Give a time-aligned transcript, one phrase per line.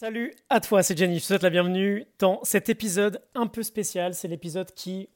[0.00, 1.16] Salut à toi, c'est Jenny.
[1.16, 4.14] Je te souhaite la bienvenue dans cet épisode un peu spécial.
[4.14, 5.08] C'est l'épisode qui,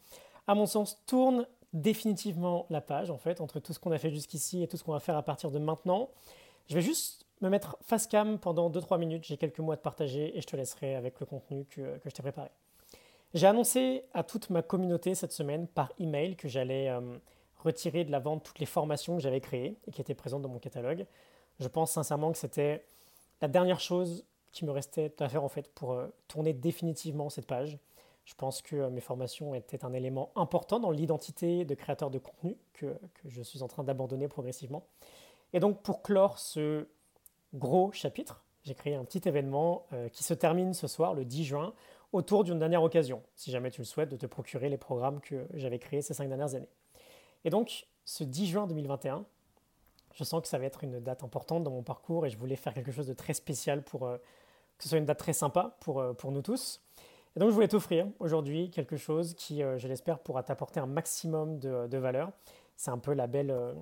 [0.49, 4.11] à mon sens, tourne définitivement la page en fait entre tout ce qu'on a fait
[4.11, 6.11] jusqu'ici et tout ce qu'on va faire à partir de maintenant.
[6.69, 9.23] Je vais juste me mettre face cam pendant 2-3 minutes.
[9.23, 12.11] J'ai quelques mots à te partager et je te laisserai avec le contenu que, que
[12.11, 12.51] je t'ai préparé.
[13.35, 17.01] J'ai annoncé à toute ma communauté cette semaine par email que j'allais euh,
[17.61, 20.49] retirer de la vente toutes les formations que j'avais créées et qui étaient présentes dans
[20.49, 21.07] mon catalogue.
[21.61, 22.85] Je pense sincèrement que c'était
[23.41, 27.47] la dernière chose qui me restait à faire en fait pour euh, tourner définitivement cette
[27.47, 27.79] page.
[28.25, 32.19] Je pense que euh, mes formations étaient un élément important dans l'identité de créateur de
[32.19, 34.87] contenu que, je suis en train d'abandonner progressivement.
[35.53, 36.87] Et donc pour clore ce
[37.55, 41.45] gros chapitre, j'ai créé un petit événement euh, qui se termine ce soir, le 10
[41.45, 41.75] juin,
[42.13, 45.47] autour d'une dernière occasion, si jamais tu le souhaites, de te procurer les programmes que
[45.55, 46.69] j'avais créés ces cinq dernières années.
[47.45, 49.25] Et donc, ce 10 juin 2021,
[50.15, 52.57] je sens que ça va être une date importante dans mon parcours et je voulais
[52.57, 54.07] faire quelque chose de très spécial pour
[54.83, 56.81] ce soit une date très sympa pour, euh, pour nous tous.
[57.37, 60.87] Et donc je voulais t'offrir aujourd'hui quelque chose qui, euh, je l'espère, pourra t'apporter un
[60.87, 62.31] maximum de, de valeur.
[62.77, 63.73] C'est un peu la belle, euh,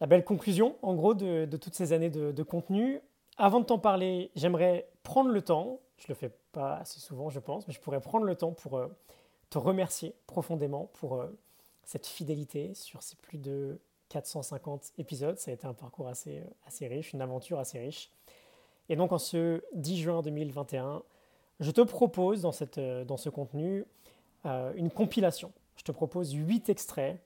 [0.00, 3.00] la belle conclusion, en gros, de, de toutes ces années de, de contenu.
[3.38, 7.30] Avant de t'en parler, j'aimerais prendre le temps, je ne le fais pas assez souvent,
[7.30, 8.80] je pense, mais je pourrais prendre le temps pour
[9.48, 11.24] te remercier profondément pour
[11.84, 13.78] cette fidélité sur ces plus de
[14.10, 15.38] 450 épisodes.
[15.38, 18.10] Ça a été un parcours assez, assez riche, une aventure assez riche.
[18.92, 21.02] Et donc en ce 10 juin 2021,
[21.60, 23.86] je te propose dans, cette, euh, dans ce contenu
[24.44, 25.50] euh, une compilation.
[25.76, 27.18] Je te propose 8 extraits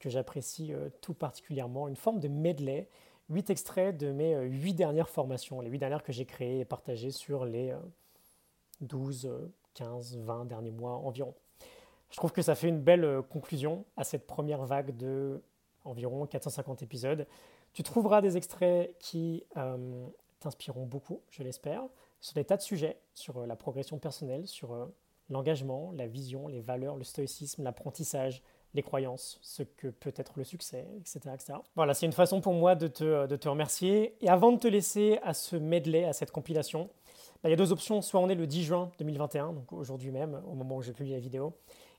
[0.00, 2.90] que j'apprécie euh, tout particulièrement, une forme de medley,
[3.30, 7.10] 8 extraits de mes 8 dernières formations, les 8 dernières que j'ai créées et partagées
[7.10, 7.74] sur les
[8.82, 9.32] 12,
[9.72, 11.32] 15, 20 derniers mois environ.
[12.10, 15.40] Je trouve que ça fait une belle conclusion à cette première vague de
[15.86, 17.26] environ 450 épisodes.
[17.72, 19.42] Tu trouveras des extraits qui
[20.44, 21.82] t'inspireront beaucoup, je l'espère,
[22.20, 24.86] sur des tas de sujets, sur euh, la progression personnelle, sur euh,
[25.30, 28.42] l'engagement, la vision, les valeurs, le stoïcisme, l'apprentissage,
[28.74, 31.20] les croyances, ce que peut être le succès, etc.
[31.32, 31.54] etc.
[31.76, 34.16] Voilà, c'est une façon pour moi de te, euh, de te, remercier.
[34.20, 36.90] Et avant de te laisser à ce medley, à cette compilation,
[37.42, 38.02] bah, il y a deux options.
[38.02, 41.12] Soit on est le 10 juin 2021, donc aujourd'hui même, au moment où je publie
[41.12, 41.56] la vidéo,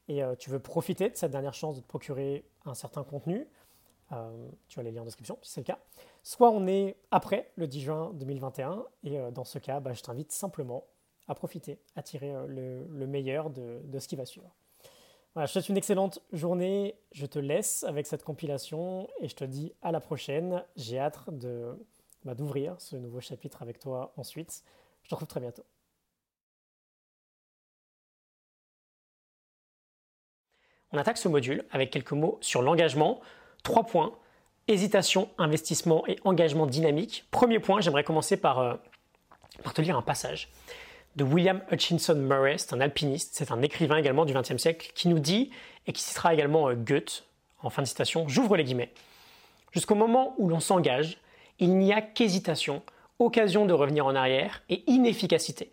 [0.07, 3.47] et tu veux profiter de cette dernière chance de te procurer un certain contenu,
[4.11, 5.79] euh, tu as les liens en description si c'est le cas.
[6.23, 10.01] Soit on est après le 10 juin 2021 et euh, dans ce cas, bah, je
[10.01, 10.85] t'invite simplement
[11.27, 14.53] à profiter, à tirer euh, le, meilleur de, ce qui va suivre.
[15.33, 16.95] Voilà, je te souhaite une excellente journée.
[17.11, 20.63] Je te laisse avec cette compilation et je te dis à la prochaine.
[20.75, 21.19] J'ai hâte
[22.23, 24.63] bah, d'ouvrir ce nouveau chapitre avec toi ensuite.
[25.03, 25.65] Je te retrouve très bientôt.
[30.91, 33.19] On attaque ce module avec quelques mots sur l'engagement.
[33.65, 34.13] Trois points,
[34.67, 37.25] hésitation, investissement et engagement dynamique.
[37.31, 38.75] Premier point, j'aimerais commencer par, euh,
[39.63, 40.49] par te lire un passage
[41.15, 45.07] de William Hutchinson Murray, c'est un alpiniste, c'est un écrivain également du XXe siècle, qui
[45.07, 45.49] nous dit,
[45.87, 47.23] et qui citera également euh, Goethe,
[47.63, 48.91] en fin de citation, j'ouvre les guillemets.
[49.71, 51.17] Jusqu'au moment où l'on s'engage,
[51.57, 52.83] il n'y a qu'hésitation,
[53.17, 55.71] occasion de revenir en arrière et inefficacité.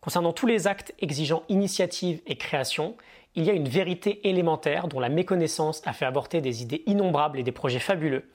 [0.00, 2.96] Concernant tous les actes exigeant initiative et création,
[3.38, 7.38] il y a une vérité élémentaire dont la méconnaissance a fait aborter des idées innombrables
[7.38, 8.28] et des projets fabuleux.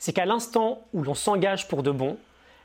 [0.00, 2.18] C'est qu'à l'instant où l'on s'engage pour de bon,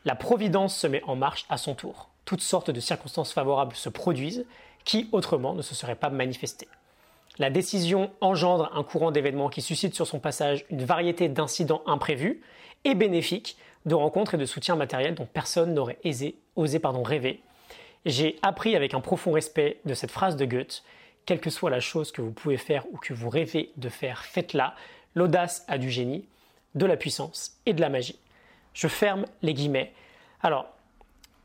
[0.04, 2.10] la providence se met en marche à son tour.
[2.26, 4.48] Toutes sortes de circonstances favorables se produisent
[4.84, 6.68] qui, autrement, ne se seraient pas manifestées.
[7.38, 12.42] La décision engendre un courant d'événements qui suscite sur son passage une variété d'incidents imprévus
[12.84, 16.00] et bénéfiques, de rencontres et de soutiens matériels dont personne n'aurait
[16.56, 17.44] osé rêver.
[18.08, 20.84] J'ai appris avec un profond respect de cette phrase de Goethe
[21.26, 24.24] quelle que soit la chose que vous pouvez faire ou que vous rêvez de faire,
[24.26, 24.76] faites-la.
[25.16, 26.28] L'audace a du génie,
[26.76, 28.20] de la puissance et de la magie.
[28.74, 29.94] Je ferme les guillemets.
[30.42, 30.68] Alors,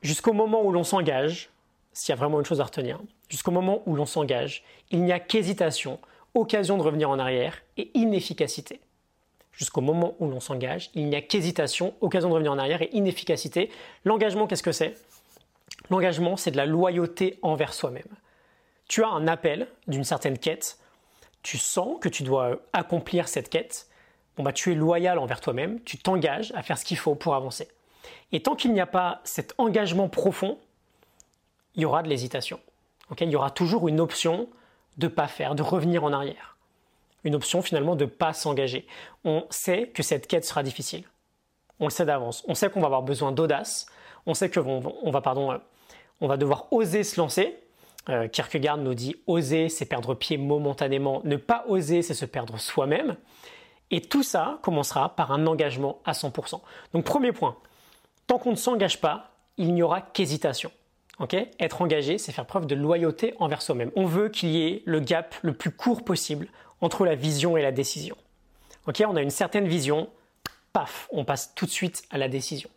[0.03, 1.51] jusqu'au moment où l'on s'engage,
[1.93, 5.13] s'il y a vraiment une chose à retenir, jusqu'au moment où l'on s'engage, il n'y
[5.13, 5.99] a qu'hésitation,
[6.35, 8.81] occasion de revenir en arrière et inefficacité.
[9.53, 12.91] Jusqu'au moment où l'on s'engage, il n'y a qu'hésitation, occasion de revenir en arrière et
[12.95, 13.71] inefficacité.
[14.05, 14.97] L'engagement, qu'est-ce que c'est?
[15.91, 18.09] L'engagement, c'est de la loyauté envers soi-même
[18.91, 20.77] tu as un appel d'une certaine quête,
[21.45, 23.89] tu sens que tu dois accomplir cette quête,
[24.37, 27.37] bon bah tu es loyal envers toi-même, tu t'engages à faire ce qu'il faut pour
[27.37, 27.69] avancer.
[28.33, 30.59] Et tant qu'il n'y a pas cet engagement profond,
[31.77, 32.59] il y aura de l'hésitation.
[33.21, 34.49] il y aura toujours une option
[34.99, 36.57] de pas faire, de revenir en arrière.
[37.23, 38.89] Une option finalement de pas s'engager.
[39.25, 41.05] On sait que cette quête sera difficile.
[41.79, 42.43] On le sait d'avance.
[42.49, 43.87] On sait qu'on va avoir besoin d'audace.
[44.27, 45.59] On sait qu'on va, pardon, euh,
[46.21, 47.57] on va devoir oser se lancer.
[48.09, 51.21] Euh, Kierkegaard nous dit oser, c'est perdre pied momentanément.
[51.25, 53.17] Ne pas oser, c'est se perdre soi-même.
[53.91, 56.61] Et tout ça commencera par un engagement à 100%.
[56.95, 57.57] Donc premier point,
[58.27, 60.71] tant qu'on ne s'engage pas, il n'y aura qu'hésitation.
[61.59, 63.91] Être engagé, c'est faire preuve de loyauté envers soi-même.
[63.95, 66.49] On veut qu'il y ait le gap le plus court possible
[66.81, 68.17] entre la vision et la décision.
[68.87, 70.09] On a une certaine vision,
[70.73, 72.71] paf, on passe tout de suite à la décision,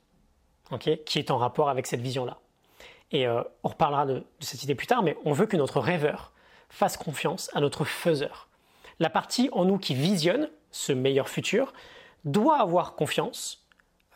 [0.79, 2.37] qui est en rapport avec cette vision-là.
[3.13, 6.33] Et euh, on reparlera de, cette idée plus tard, mais on veut que notre rêveur
[6.69, 8.49] fasse confiance à notre faiseur.
[8.99, 11.73] La partie en nous qui visionne ce meilleur futur
[12.25, 13.67] doit avoir confiance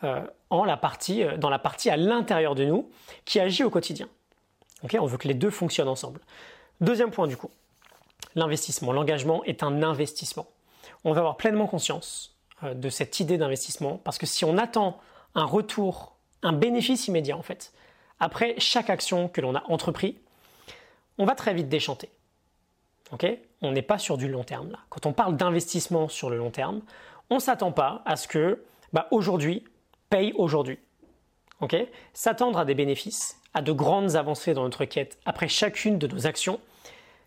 [0.02, 2.90] euh, en la partie, euh, dans la partie à l'intérieur de nous
[3.24, 4.08] qui agit au quotidien
[5.00, 6.20] on veut que les deux fonctionnent ensemble.
[6.80, 7.50] Deuxième point du coup,
[8.36, 8.92] l'investissement.
[8.92, 10.46] L'engagement est un investissement.
[11.02, 15.00] On va avoir pleinement conscience de cette idée d'investissement parce que si on attend
[15.34, 16.14] un retour,
[16.44, 17.72] un bénéfice immédiat en fait,
[18.20, 20.18] après chaque action que l'on a entrepris,
[21.18, 22.10] on va très vite déchanter.
[23.62, 24.78] on n'est pas sur du long terme là.
[24.90, 26.82] Quand on parle d'investissement sur le long terme,
[27.30, 29.64] on ne s'attend pas à ce que bah, aujourd'hui
[30.10, 30.78] paye aujourd'hui.
[32.12, 36.26] S'attendre à des bénéfices, à de grandes avancées dans notre quête après chacune de nos
[36.26, 36.60] actions,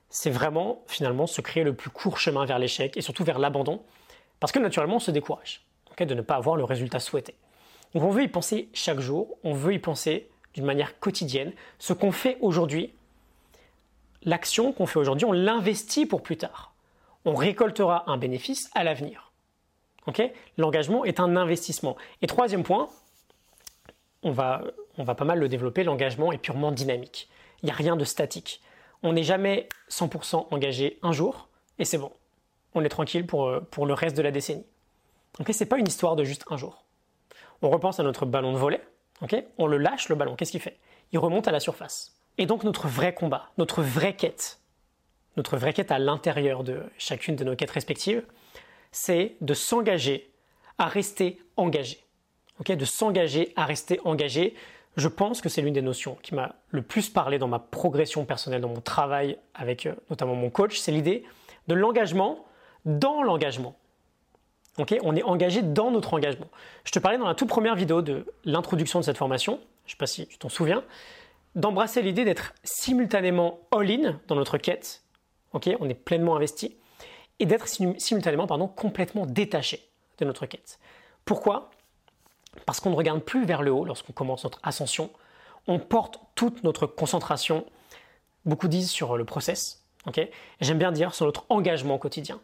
[0.10, 3.82] c'est vraiment finalement se créer le plus court chemin vers l'échec et surtout vers l'abandon,
[4.40, 5.66] parce que naturellement on se décourage
[6.06, 7.36] de ne pas avoir le résultat souhaité.
[7.94, 11.54] Donc on veut y penser chaque jour, on veut y penser d'une manière quotidienne.
[11.80, 12.94] Ce qu'on fait aujourd'hui,
[14.24, 16.74] l'action qu'on fait aujourd'hui, on l'investit pour plus tard.
[17.26, 19.32] On récoltera un bénéfice à l'avenir.
[20.58, 21.96] L'engagement est un investissement.
[22.22, 22.90] Et troisième point,
[24.24, 24.64] on va,
[24.98, 27.30] on va pas mal le développer, l'engagement est purement dynamique.
[27.62, 28.62] Il n'y a rien de statique.
[29.04, 31.48] On n'est jamais 100% engagé un jour
[31.80, 32.12] et c'est bon.
[32.74, 34.66] On est tranquille pour, euh, pour le reste de la décennie.
[35.40, 36.84] Ce n'est pas une histoire de juste un jour.
[37.62, 38.82] On repense à notre ballon de volet,
[39.58, 40.78] on le lâche le ballon, qu'est-ce qu'il fait?
[41.12, 42.16] Il remonte à la surface.
[42.38, 44.60] Et donc notre vrai combat, notre vraie quête,
[45.38, 48.24] notre vraie quête à l'intérieur de chacune de nos quêtes respectives,
[48.92, 50.32] c'est de s'engager
[50.78, 52.04] à rester engagé
[52.70, 54.54] de s'engager à rester engagé.
[54.98, 58.26] Je pense que c'est l'une des notions qui m'a le plus parlé dans ma progression
[58.26, 60.78] personnelle, dans mon travail avec euh, notamment mon coach.
[60.78, 61.24] C'est l'idée
[61.68, 62.46] de l'engagement
[62.86, 63.76] dans l'engagement.
[64.78, 66.48] On est engagé dans notre engagement.
[66.86, 69.92] Je te parlais dans la toute première vidéo de l'introduction de cette formation, je ne
[69.92, 70.84] sais pas si tu t'en souviens,
[71.56, 75.04] d'embrasser l'idée d'être simultanément all-in dans notre quête,
[75.54, 76.78] on est pleinement investi,
[77.40, 79.88] et d'être simultanément pardon, complètement détaché
[80.20, 80.80] de notre quête.
[81.26, 81.72] Pourquoi?
[82.66, 85.10] Parce qu'on ne regarde plus vers le haut lorsqu'on commence notre ascension,
[85.68, 87.66] on porte toute notre concentration,
[88.46, 89.86] beaucoup disent sur le process,
[90.62, 92.40] j'aime bien dire sur notre engagement quotidien,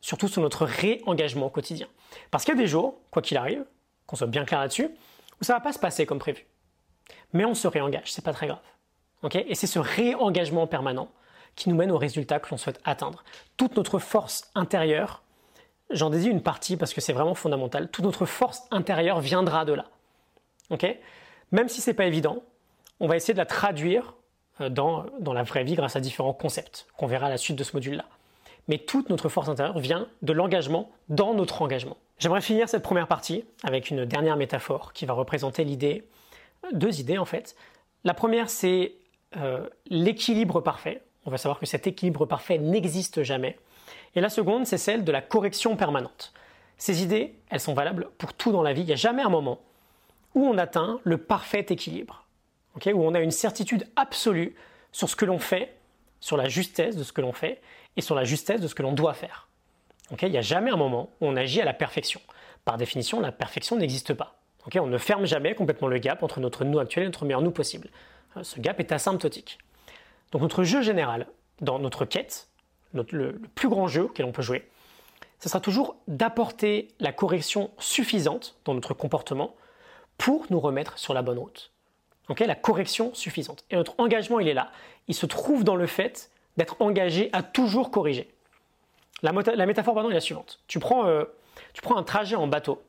[0.00, 1.88] surtout sur notre réengagement quotidien.
[2.30, 3.64] Parce qu'il y a des jours, quoi qu'il arrive,
[4.06, 4.90] qu'on soit bien clair là-dessus,
[5.40, 6.46] où ça va pas se passer comme prévu.
[7.32, 8.60] Mais on se réengage, c'est pas très grave.
[9.34, 11.08] Et c'est ce réengagement permanent
[11.56, 13.24] qui nous mène au résultat que l'on souhaite atteindre.
[13.56, 15.22] Toute notre force intérieure
[15.90, 17.90] J'en dédie une partie parce que c'est vraiment fondamental.
[17.90, 19.86] Toute notre force intérieure viendra de là.
[21.50, 22.42] Même si ce n'est pas évident,
[23.00, 24.14] on va essayer de la traduire
[24.60, 27.56] euh, dans, dans la vraie vie grâce à différents concepts qu'on verra à la suite
[27.56, 28.04] de ce module-là.
[28.68, 31.96] Mais toute notre force intérieure vient de l'engagement dans notre engagement.
[32.18, 36.04] J'aimerais finir cette première partie avec une dernière métaphore qui va représenter l'idée,
[36.72, 37.56] deux idées en fait.
[38.04, 38.94] La première, c'est
[39.36, 41.02] euh, l'équilibre parfait.
[41.24, 43.58] On va savoir que cet équilibre parfait n'existe jamais.
[44.14, 46.32] Et la seconde, c'est celle de la correction permanente.
[46.76, 48.82] Ces idées, elles sont valables pour tout dans la vie.
[48.82, 49.60] Il n'y a jamais un moment
[50.34, 52.24] où on atteint le parfait équilibre,
[52.74, 54.54] où on a une certitude absolue
[54.92, 55.74] sur ce que l'on fait,
[56.20, 57.60] sur la justesse de ce que l'on fait
[57.98, 59.48] et sur la justesse de ce que l'on doit faire.
[60.22, 62.20] il n'y a jamais un moment où on agit à la perfection.
[62.64, 64.36] Par définition, la perfection n'existe pas.
[64.76, 67.50] on ne ferme jamais complètement le gap entre notre nous actuel et notre meilleur nous
[67.50, 67.90] possible.
[68.42, 69.58] Ce gap est asymptotique.
[70.30, 71.26] Donc notre jeu général
[71.60, 72.48] dans notre quête,
[72.94, 74.68] le, plus grand jeu auquel on peut jouer,
[75.40, 79.56] ce sera toujours d'apporter la correction suffisante dans notre comportement
[80.18, 81.72] pour nous remettre sur la bonne route.
[82.28, 83.64] la correction suffisante.
[83.70, 84.70] Et notre engagement, il est là.
[85.08, 88.28] Il se trouve dans le fait d'être engagé à toujours corriger.
[89.22, 90.60] La, métaphore pardon, est la suivante.
[90.66, 91.24] Tu prends, euh,
[91.96, 92.82] un trajet en bateau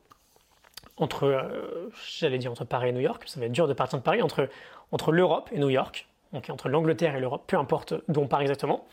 [0.96, 3.98] entre, euh, j'allais dire entre Paris et New York, ça va être dur de partir
[3.98, 6.08] de Paris, entre, l'Europe et New York,
[6.48, 8.86] entre l'Angleterre et l'Europe, peu importe d'où on part exactement.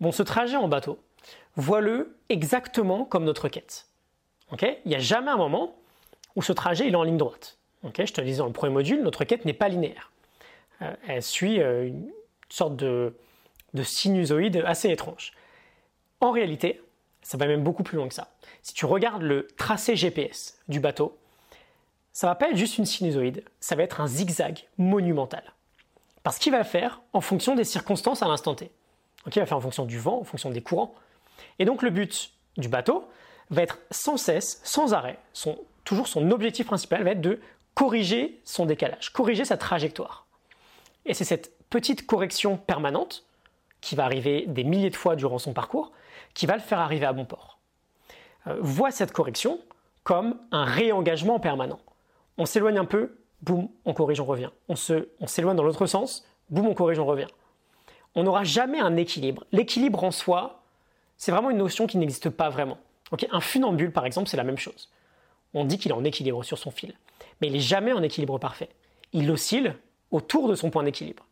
[0.00, 0.98] Bon, ce trajet en bateau,
[1.56, 3.86] vois-le exactement comme notre quête.
[4.60, 5.76] Il n'y a jamais un moment
[6.36, 7.58] où ce trajet est en ligne droite.
[7.84, 10.10] Je te le disais dans le premier module, notre quête n'est pas linéaire.
[10.82, 12.10] Euh, elle suit une
[12.48, 13.14] sorte de,
[13.82, 15.32] sinusoïde assez étrange.
[16.20, 16.82] En réalité,
[17.22, 18.32] ça va même beaucoup plus loin que ça.
[18.62, 21.18] Si tu regardes le tracé GPS du bateau,
[22.12, 25.52] ça va pas être juste une sinusoïde, ça va être un zigzag monumental.
[26.22, 28.70] Parce qu'il va faire en fonction des circonstances à l'instant T
[29.34, 30.94] il va faire en fonction du vent, en fonction des courants.
[31.58, 33.08] Et donc le but du bateau
[33.50, 35.18] va être sans cesse, sans arrêt,
[35.84, 37.40] toujours son objectif principal va être de
[37.74, 40.26] corriger son décalage, corriger sa trajectoire.
[41.04, 43.25] Et c'est cette petite correction permanente,
[43.86, 45.92] qui va arriver des milliers de fois durant son parcours,
[46.34, 47.60] qui va le faire arriver à bon port.
[48.48, 49.60] Euh, voit cette correction
[50.02, 51.78] comme un réengagement permanent.
[52.36, 54.50] On s'éloigne un peu, boum, on corrige, on revient.
[54.68, 57.28] On, s'éloigne dans l'autre sens, boum, on corrige, on revient.
[58.16, 59.44] On n'aura jamais un équilibre.
[59.52, 60.62] L'équilibre en soi,
[61.16, 62.78] c'est vraiment une notion qui n'existe pas vraiment.
[63.30, 64.90] un funambule, par exemple, c'est la même chose.
[65.54, 66.92] On dit qu'il est en équilibre sur son fil,
[67.40, 68.70] mais il n'est jamais en équilibre parfait.
[69.12, 69.76] Il oscille
[70.10, 71.24] autour de son point d'équilibre.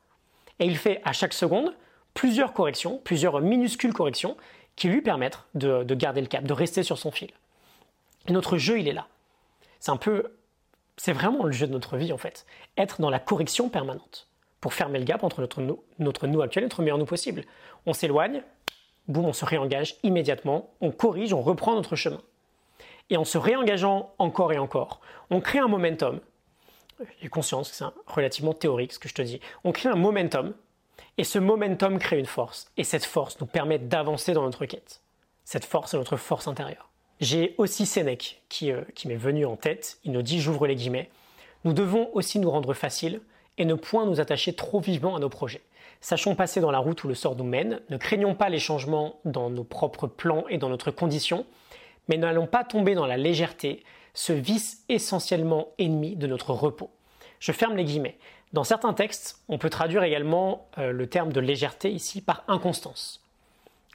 [0.60, 1.74] Et il fait à chaque seconde
[2.14, 4.36] plusieurs corrections, plusieurs minuscules corrections,
[4.76, 7.30] qui lui permettent de, de garder le cap, de rester sur son fil.
[8.26, 9.06] Et notre jeu, il est là.
[9.80, 10.32] C'est un peu,
[10.96, 12.46] c'est vraiment le jeu de notre vie en fait.
[12.76, 14.28] Être dans la correction permanente
[14.60, 15.60] pour fermer le gap entre notre
[15.98, 17.44] notre nous actuel et notre meilleur nous possible.
[17.86, 18.42] On s'éloigne,
[19.08, 22.22] boum, on se réengage immédiatement, on corrige, on reprend notre chemin.
[23.10, 26.20] Et en se réengageant encore et encore, on crée un momentum.
[27.20, 29.40] J'ai conscience que c'est relativement théorique ce que je te dis.
[29.64, 30.54] On crée un momentum
[31.18, 32.70] et ce momentum crée une force.
[32.76, 35.00] Et cette force nous permet d'avancer dans notre quête.
[35.44, 36.90] Cette force est notre force intérieure.
[37.20, 39.98] J'ai aussi Sénèque qui, euh, qui m'est venu en tête.
[40.04, 41.10] Il nous dit, j'ouvre les guillemets,
[41.64, 43.20] nous devons aussi nous rendre facile
[43.56, 45.62] et ne point nous attacher trop vivement à nos projets.
[46.00, 49.20] Sachons passer dans la route où le sort nous mène, ne craignons pas les changements
[49.24, 51.46] dans nos propres plans et dans notre condition,
[52.08, 53.82] mais n'allons pas tomber dans la légèreté,
[54.12, 56.90] ce vice essentiellement ennemi de notre repos.
[57.40, 58.18] Je ferme les guillemets.
[58.54, 63.20] Dans certains textes, on peut traduire également euh, le terme de légèreté ici par inconstance.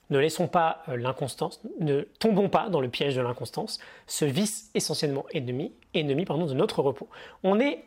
[0.09, 4.69] Ne laissons pas euh, l'inconstance, ne tombons pas dans le piège de l'inconstance, ce vice
[4.75, 7.07] essentiellement ennemi, ennemi pardon, de notre repos.
[7.41, 7.85] On est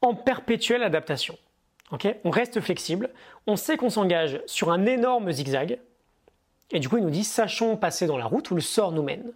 [0.00, 1.36] en perpétuelle adaptation.
[1.90, 3.10] on reste flexible,
[3.48, 5.80] on sait qu'on s'engage sur un énorme zigzag,
[6.70, 9.02] et du coup il nous dit sachons passer dans la route où le sort nous
[9.02, 9.32] mène.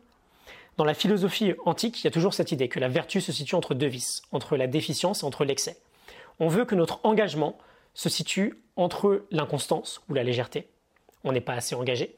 [0.77, 3.57] Dans la philosophie antique, il y a toujours cette idée que la vertu se situe
[3.57, 5.77] entre deux vices, entre la déficience et entre l'excès.
[6.41, 7.57] On veut que notre engagement
[7.95, 10.69] se situe entre l'inconstance ou la légèreté,
[11.23, 12.17] on n'est pas assez engagé,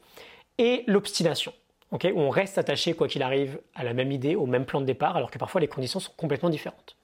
[0.57, 1.53] et l'obstination,
[1.91, 4.85] où on reste attaché, quoi qu'il arrive, à la même idée, au même plan de
[4.85, 6.95] départ, alors que parfois les conditions sont complètement différentes.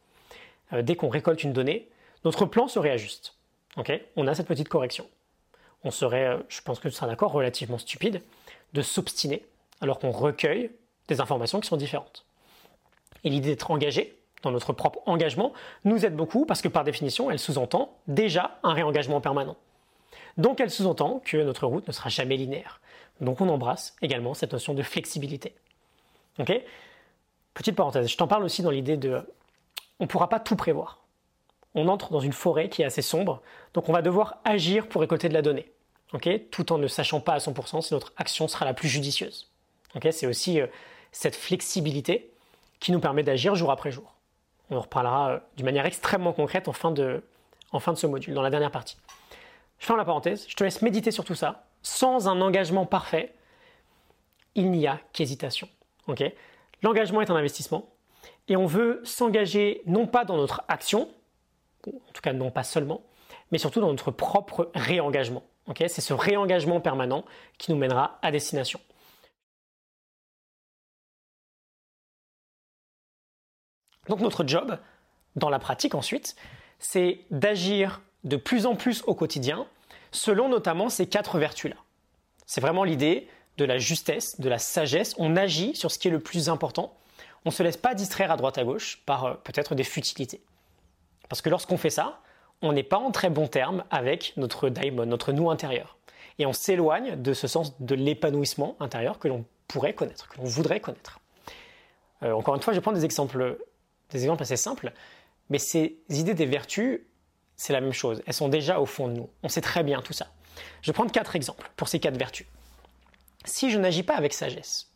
[0.73, 1.89] Euh, dès qu'on récolte une donnée,
[2.23, 3.35] notre plan se réajuste.
[4.15, 5.07] on a cette petite correction.
[5.83, 8.21] On serait, euh, je pense que tu seras d'accord, relativement stupide
[8.73, 9.45] de s'obstiner
[9.81, 10.71] alors qu'on recueille
[11.07, 12.25] des informations qui sont différentes.
[13.23, 15.53] Et l'idée d'être engagé dans notre propre engagement
[15.83, 19.57] nous aide beaucoup parce que par définition, elle sous-entend déjà un réengagement permanent.
[20.37, 22.79] Donc elle sous-entend que notre route ne sera jamais linéaire.
[23.21, 25.55] Donc on embrasse également cette notion de flexibilité.
[27.53, 29.21] Petite parenthèse, je t'en parle aussi dans l'idée de
[29.99, 31.03] on ne pourra pas tout prévoir.
[31.75, 33.41] On entre dans une forêt qui est assez sombre,
[33.73, 35.71] donc on va devoir agir pour récolter de la donnée,
[36.51, 39.51] tout en ne sachant pas à 100% si notre action sera la plus judicieuse.
[40.11, 40.67] C'est aussi euh,
[41.11, 42.31] cette flexibilité
[42.79, 44.15] qui nous permet d'agir jour après jour.
[44.69, 47.23] On en reparlera euh, d'une manière extrêmement concrète en fin, de,
[47.71, 48.97] en fin de ce module, dans la dernière partie.
[49.79, 51.65] Je ferme la parenthèse, je te laisse méditer sur tout ça.
[51.81, 53.33] Sans un engagement parfait,
[54.55, 55.69] il n'y a qu'hésitation.
[56.81, 57.89] L'engagement est un investissement
[58.47, 61.07] et on veut s'engager non pas dans notre action,
[61.87, 63.01] en tout cas non pas seulement,
[63.51, 65.43] mais surtout dans notre propre réengagement.
[65.77, 67.23] C'est ce réengagement permanent
[67.59, 68.79] qui nous mènera à destination.
[74.09, 74.77] Donc notre job,
[75.35, 76.35] dans la pratique ensuite,
[76.79, 79.67] c'est d'agir de plus en plus au quotidien,
[80.11, 81.77] selon notamment ces quatre vertus-là.
[82.45, 85.13] C'est vraiment l'idée de la justesse, de la sagesse.
[85.17, 86.97] On agit sur ce qui est le plus important.
[87.45, 90.41] On ne se laisse pas distraire à droite à gauche par euh, peut-être des futilités.
[91.29, 92.21] Parce que lorsqu'on fait ça,
[92.61, 95.97] on n'est pas en très bon terme avec notre daimon, notre nous intérieur.
[96.39, 100.45] Et on s'éloigne de ce sens de l'épanouissement intérieur que l'on pourrait connaître, que l'on
[100.45, 101.19] voudrait connaître.
[102.23, 103.57] Euh, encore une fois, je vais prendre des exemples,
[104.11, 104.91] des exemples assez simples,
[105.49, 107.01] mais ces idées des vertus,
[107.55, 108.21] c'est la même chose.
[108.25, 109.29] Elles sont déjà au fond de nous.
[109.43, 110.27] On sait très bien tout ça.
[110.81, 112.47] Je vais prendre quatre exemples pour ces quatre vertus.
[113.45, 114.91] Si je n'agis pas avec sagesse,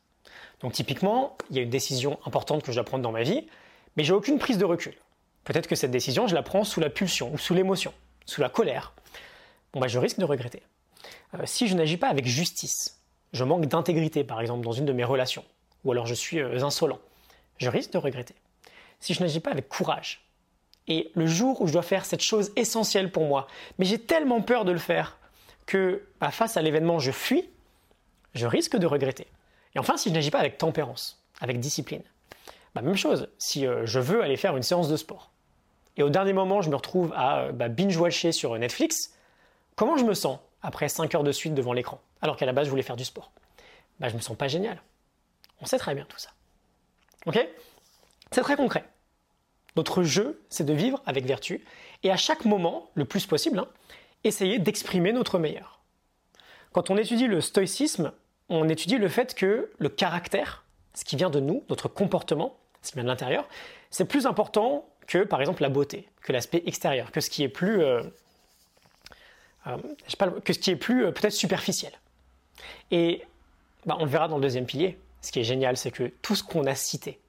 [0.61, 3.47] donc typiquement, il y a une décision importante que je dois prendre dans ma vie,
[3.95, 4.93] mais j'ai aucune prise de recul.
[5.43, 7.93] Peut-être que cette décision, je la prends sous la pulsion ou sous l'émotion,
[8.25, 8.93] sous la colère.
[9.73, 10.63] Bon, bah, je risque de regretter.
[11.35, 13.01] Euh, si je n'agis pas avec justice,
[13.33, 15.43] je manque d'intégrité, par exemple, dans une de mes relations,
[15.83, 16.99] ou alors je suis euh, insolent,
[17.57, 18.35] je risque de regretter.
[19.03, 20.25] Si je n'agis pas avec courage,
[20.87, 24.41] et le jour où je dois faire cette chose essentielle pour moi, mais j'ai tellement
[24.41, 25.17] peur de le faire
[25.65, 27.49] que bah, face à l'événement je fuis,
[28.33, 29.27] je risque de regretter.
[29.75, 32.01] Et enfin, si je n'agis pas avec tempérance, avec discipline,
[32.75, 35.31] bah, même chose, si euh, je veux aller faire une séance de sport,
[35.97, 39.13] et au dernier moment je me retrouve à euh, bah, binge-watcher sur Netflix,
[39.75, 42.67] comment je me sens après 5 heures de suite devant l'écran, alors qu'à la base
[42.67, 43.33] je voulais faire du sport?
[43.99, 44.81] Bah, Je me sens pas génial.
[45.59, 46.29] On sait très bien tout ça.
[47.25, 47.45] Ok?
[48.31, 48.85] C'est très concret.
[49.75, 51.63] Notre jeu, c'est de vivre avec vertu
[52.03, 53.67] et à chaque moment, le plus possible, hein,
[54.23, 55.79] essayer d'exprimer notre meilleur.
[56.71, 58.11] Quand on étudie le stoïcisme,
[58.49, 60.63] on étudie le fait que le caractère,
[60.93, 63.47] ce qui vient de nous, notre comportement, ce qui vient de l'intérieur,
[63.89, 67.49] c'est plus important que par exemple la beauté, que l'aspect extérieur, que ce qui est
[67.49, 68.03] plus, euh,
[69.67, 69.77] euh,
[70.43, 71.93] que ce qui est plus euh, peut-être superficiel.
[72.91, 73.23] Et
[73.85, 74.97] bah, on le verra dans le deuxième pilier.
[75.21, 77.19] Ce qui est génial, c'est que tout ce qu'on a cité,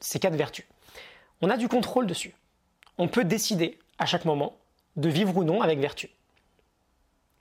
[0.00, 0.66] ces quatre vertus,
[1.44, 2.34] on a du contrôle dessus.
[2.96, 4.56] On peut décider à chaque moment
[4.96, 6.08] de vivre ou non avec vertu.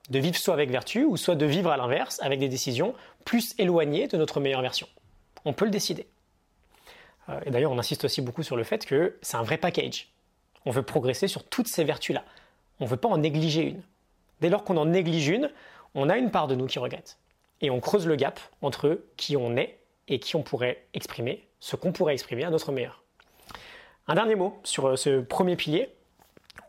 [0.10, 3.56] De vivre soit avec vertu ou soit de vivre à l'inverse avec des décisions plus
[3.58, 4.90] éloignées de notre meilleure version.
[5.46, 6.06] On peut le décider.
[7.30, 10.10] Euh, et d'ailleurs, on insiste aussi beaucoup sur le fait que c'est un vrai package.
[10.66, 12.26] On veut progresser sur toutes ces vertus-là.
[12.82, 13.84] On ne veut pas en négliger une.
[14.42, 15.50] Dès lors qu'on en néglige une,
[15.96, 17.20] on a une part de nous qui regrette.
[17.62, 19.80] Et on creuse le gap entre qui on est
[20.10, 23.03] et qui on pourrait exprimer, ce qu'on pourrait exprimer à notre meilleur.
[24.08, 25.94] Un dernier mot sur euh, ce premier pilier.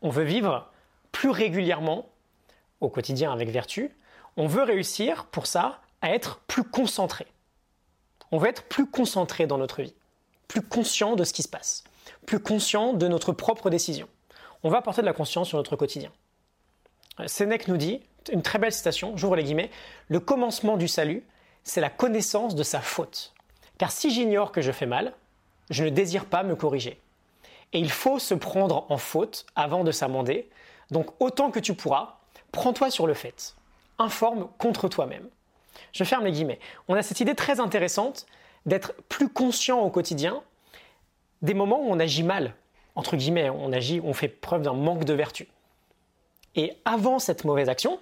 [0.02, 0.70] On veut vivre
[1.12, 2.08] plus régulièrement
[2.80, 3.96] au quotidien avec vertu.
[4.36, 7.26] On veut réussir pour ça à être plus concentré.
[8.30, 9.94] On veut être plus concentré dans notre vie
[10.48, 11.84] plus conscient de ce qui se passe,
[12.26, 14.08] plus conscient de notre propre décision.
[14.62, 16.12] On va apporter de la conscience sur notre quotidien.
[17.20, 18.00] Euh, Sénèque nous dit,
[18.32, 19.70] une très belle citation, j'ouvre les guillemets,
[20.08, 21.24] le commencement du salut,
[21.64, 23.34] c'est la connaissance de sa faute.
[23.78, 25.12] Car si j'ignore que je fais mal,
[25.70, 27.00] je ne désire pas me corriger.
[27.72, 30.48] Et il faut se prendre en faute avant de s'amender.
[30.90, 32.18] Donc autant que tu pourras,
[32.52, 33.54] prends-toi sur le fait.
[33.98, 35.28] Informe contre toi-même.
[35.92, 36.60] Je ferme les guillemets.
[36.88, 38.26] On a cette idée très intéressante
[38.66, 40.42] d'être plus conscient au quotidien
[41.42, 42.54] des moments où on agit mal,
[42.94, 45.48] entre guillemets, on agit, on fait preuve d'un manque de vertu.
[46.54, 48.00] Et avant cette mauvaise action,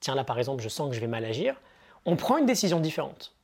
[0.00, 1.56] tiens là par exemple, je sens que je vais mal agir,
[2.04, 3.34] on prend une décision différente.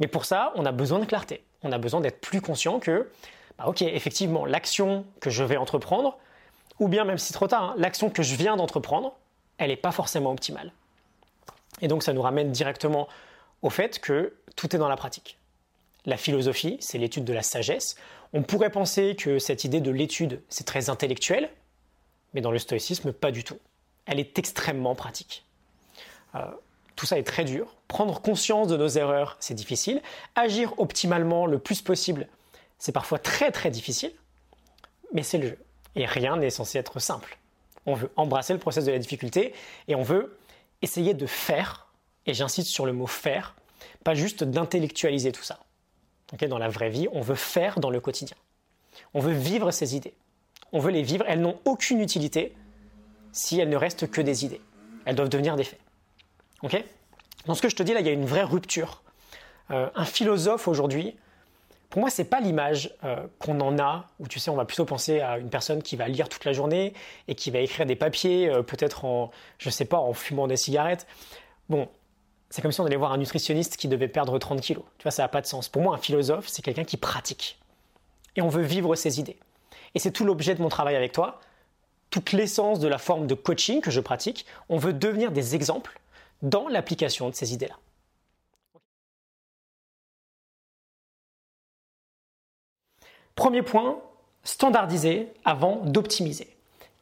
[0.00, 1.44] Mais pour ça, on a besoin de clarté.
[1.62, 3.10] On a besoin d'être plus conscient que,
[3.58, 6.18] bah, ok, effectivement, l'action que je vais entreprendre,
[6.80, 9.14] ou bien même si trop tard, hein, l'action que je viens d'entreprendre,
[9.58, 10.72] elle n'est pas forcément optimale.
[11.80, 13.08] Et donc ça nous ramène directement
[13.62, 15.38] au fait que tout est dans la pratique.
[16.06, 17.96] La philosophie, c'est l'étude de la sagesse.
[18.32, 21.48] On pourrait penser que cette idée de l'étude, c'est très intellectuel,
[22.34, 23.58] mais dans le stoïcisme, pas du tout.
[24.06, 25.44] Elle est extrêmement pratique.
[26.34, 26.40] Euh,
[26.96, 27.74] tout ça est très dur.
[27.88, 30.02] Prendre conscience de nos erreurs, c'est difficile.
[30.34, 32.28] Agir optimalement le plus possible,
[32.78, 34.12] c'est parfois très très difficile,
[35.12, 35.58] mais c'est le jeu.
[35.96, 37.38] Et rien n'est censé être simple.
[37.86, 39.54] On veut embrasser le process de la difficulté
[39.88, 40.38] et on veut
[40.82, 41.88] essayer de faire,
[42.26, 43.54] et j'insiste sur le mot faire,
[44.02, 45.60] pas juste d'intellectualiser tout ça
[46.42, 48.36] dans la vraie vie, on veut faire dans le quotidien.
[49.12, 50.14] On veut vivre ces idées.
[50.72, 51.24] On veut les vivre.
[51.28, 52.54] Elles n'ont aucune utilité
[53.32, 54.60] si elles ne restent que des idées.
[55.04, 55.80] Elles doivent devenir des faits.
[57.46, 59.02] Dans ce que je te dis là, il y a une vraie rupture.
[59.70, 61.16] Euh, un philosophe aujourd'hui,
[61.94, 64.84] pour moi, c'est pas l'image euh, qu'on en a, où tu sais, on va plutôt
[64.84, 66.92] penser à une personne qui va lire toute la journée
[67.28, 70.56] et qui va écrire des papiers, euh, peut-être en, je sais pas, en fumant des
[70.56, 71.06] cigarettes.
[71.68, 71.88] Bon,
[72.50, 74.82] c'est comme si on allait voir un nutritionniste qui devait perdre 30 kilos.
[74.98, 75.68] Tu vois, ça n'a pas de sens.
[75.68, 77.60] Pour moi, un philosophe, c'est quelqu'un qui pratique.
[78.34, 79.38] Et on veut vivre ses idées.
[79.94, 81.38] Et c'est tout l'objet de mon travail avec toi,
[82.10, 84.46] toute l'essence de la forme de coaching que je pratique.
[84.68, 86.00] On veut devenir des exemples
[86.42, 87.76] dans l'application de ces idées-là.
[93.36, 93.98] Premier point,
[94.44, 96.48] standardiser avant d'optimiser.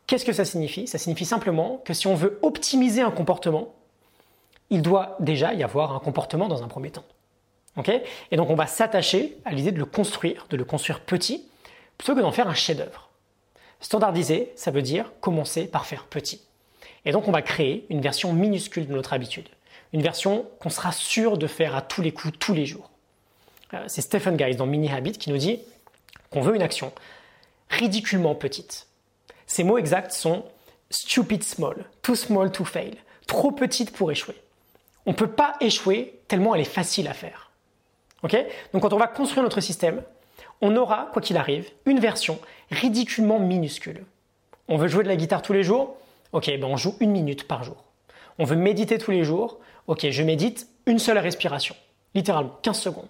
[0.06, 0.86] Qu'est-ce que ça signifie?
[0.86, 3.74] Ça signifie simplement que si on veut optimiser un comportement,
[4.70, 7.04] il doit déjà y avoir un comportement dans un premier temps.
[8.30, 11.46] et donc on va s'attacher à l'idée de le construire, de le construire petit,
[11.98, 13.10] plutôt que d'en faire un chef-d'œuvre.
[13.80, 16.42] Standardiser, ça veut dire commencer par faire petit.
[17.04, 19.48] Et donc on va créer une version minuscule de notre habitude,
[19.92, 22.90] une version qu'on sera sûr de faire à tous les coups, tous les jours.
[23.74, 25.60] Euh, c'est Stephen Guys dans Mini Habit qui nous dit
[26.32, 26.92] qu'on veut une action
[27.68, 28.88] ridiculement petite.
[29.46, 30.44] Ces mots exacts sont
[30.90, 34.36] stupid small, too small to fail, trop petite pour échouer
[35.06, 37.50] on ne peut pas échouer tellement elle est facile à faire.
[38.72, 40.02] Donc quand on va construire notre système,
[40.60, 42.38] on aura, quoi qu'il arrive, une version
[42.70, 44.04] ridiculement minuscule.
[44.68, 45.96] On veut jouer de la guitare tous les jours?
[46.30, 47.82] Ok, ben on joue une minute par jour.
[48.38, 49.58] On veut méditer tous les jours?
[49.88, 51.74] Ok, je médite une seule respiration,
[52.14, 53.08] littéralement 15 secondes.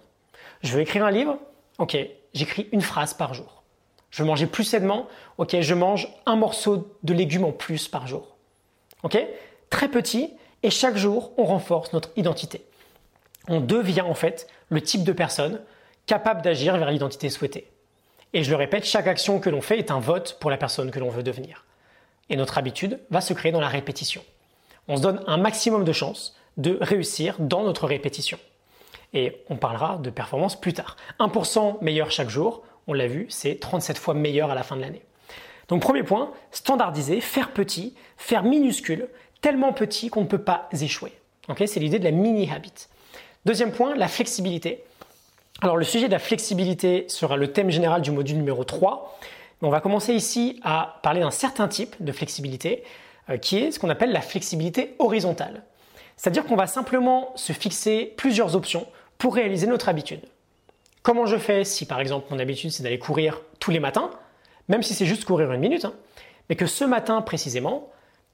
[0.63, 1.37] Je veux écrire un livre?
[1.77, 1.95] Ok,
[2.33, 3.63] j'écris une phrase par jour.
[4.09, 8.07] Je veux manger plus sainement Ok, je mange un morceau de légumes en plus par
[8.07, 8.35] jour.
[9.01, 9.17] Ok?
[9.69, 12.63] Très petit, et chaque jour, on renforce notre identité.
[13.47, 15.61] On devient en fait le type de personne
[16.05, 17.69] capable d'agir vers l'identité souhaitée.
[18.33, 20.91] Et je le répète, chaque action que l'on fait est un vote pour la personne
[20.91, 21.65] que l'on veut devenir.
[22.29, 24.23] Et notre habitude va se créer dans la répétition.
[24.87, 28.39] On se donne un maximum de chances de réussir dans notre répétition.
[29.13, 30.97] Et on parlera de performance plus tard.
[31.19, 34.81] 1% meilleur chaque jour on l'a vu, c'est 37 fois meilleur à la fin de
[34.81, 35.01] l'année.
[35.67, 39.07] Donc premier point, standardiser, faire petit, faire minuscule,
[39.41, 41.13] tellement petit qu'on ne peut pas échouer.
[41.65, 42.73] c'est l'idée de la mini habit.
[43.45, 44.83] Deuxième point, la flexibilité.
[45.61, 49.17] Alors le sujet de la flexibilité sera le thème général du module numéro 3.
[49.61, 52.83] On va commencer ici à parler d'un certain type de flexibilité
[53.29, 55.63] euh, qui est ce qu'on appelle la flexibilité horizontale.
[56.17, 58.85] C'est-à-dire qu'on va simplement se fixer plusieurs options
[59.23, 60.19] pour réaliser notre habitude.
[61.01, 64.09] Comment je fais si par exemple mon habitude c'est d'aller courir tous les matins,
[64.67, 65.93] même si c'est juste courir une minute, hein,
[66.49, 67.89] mais que ce matin précisément,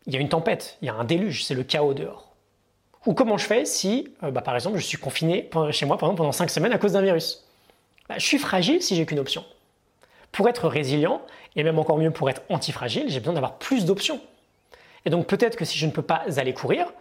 [0.07, 2.33] il y a une tempête, il y a un déluge, c'est le chaos dehors.
[3.05, 6.31] Ou comment je fais si, euh, bah, par exemple, je suis confiné chez moi pendant
[6.31, 7.45] 5 semaines à cause d'un virus?
[8.07, 9.45] Bah, Je suis fragile si j'ai qu'une option.
[10.31, 11.21] Pour être résilient,
[11.55, 14.21] et même encore mieux pour être antifragile, j'ai besoin d'avoir plus d'options.
[15.05, 16.91] Et donc peut-être que si je ne peux pas aller courir,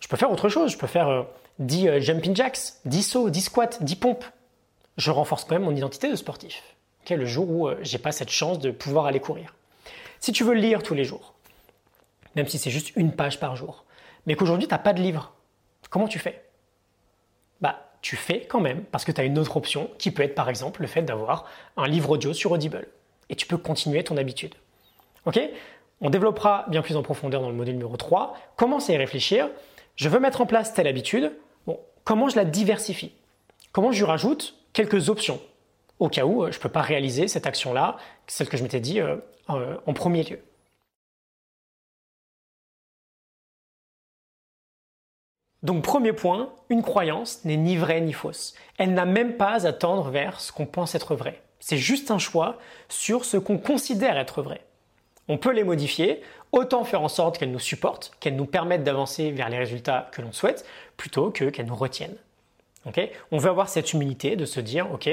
[0.00, 0.72] je peux faire autre chose.
[0.72, 1.26] Je peux faire
[1.60, 4.24] 10 euh, euh, jumping jacks, 10 sauts, 10 squats, 10 pompes.
[4.96, 6.62] Je renforce quand même mon identité de sportif.
[7.08, 9.54] le jour où je j'ai pas cette chance de pouvoir aller courir.
[10.18, 11.34] Si tu veux lire tous les jours,
[12.36, 13.84] même si c'est juste une page par jour,
[14.26, 15.32] mais qu'aujourd'hui tu n'as pas de livre,
[15.88, 16.44] comment tu fais?
[17.60, 20.34] Bah, tu fais quand même parce que tu as une autre option qui peut être
[20.34, 21.46] par exemple le fait d'avoir
[21.76, 22.86] un livre audio sur Audible
[23.28, 24.54] et tu peux continuer ton habitude.
[25.26, 25.40] Ok?
[26.00, 28.36] On développera bien plus en profondeur dans le module numéro 3.
[28.56, 29.48] Commence à y réfléchir?
[29.96, 31.32] Je veux mettre en place telle habitude.
[32.04, 33.12] Comment je la diversifie
[33.72, 35.40] Comment je lui rajoute quelques options
[35.98, 38.80] au cas où euh, je ne peux pas réaliser cette action-là, celle que je m'étais
[38.80, 39.16] dit euh,
[39.48, 40.40] en premier lieu.
[45.62, 48.54] Donc premier point, une croyance n'est ni vraie ni fausse.
[48.78, 51.42] Elle n'a même pas à tendre vers ce qu'on pense être vrai.
[51.58, 52.58] C'est juste un choix
[52.88, 54.64] sur ce qu'on considère être vrai.
[55.28, 59.30] On peut les modifier, autant faire en sorte qu'elles nous supportent, qu'elles nous permettent d'avancer
[59.30, 60.64] vers les résultats que l'on souhaite,
[60.96, 62.16] plutôt que qu'elles nous retiennent.
[63.30, 65.08] on veut avoir cette humilité de se dire, ok,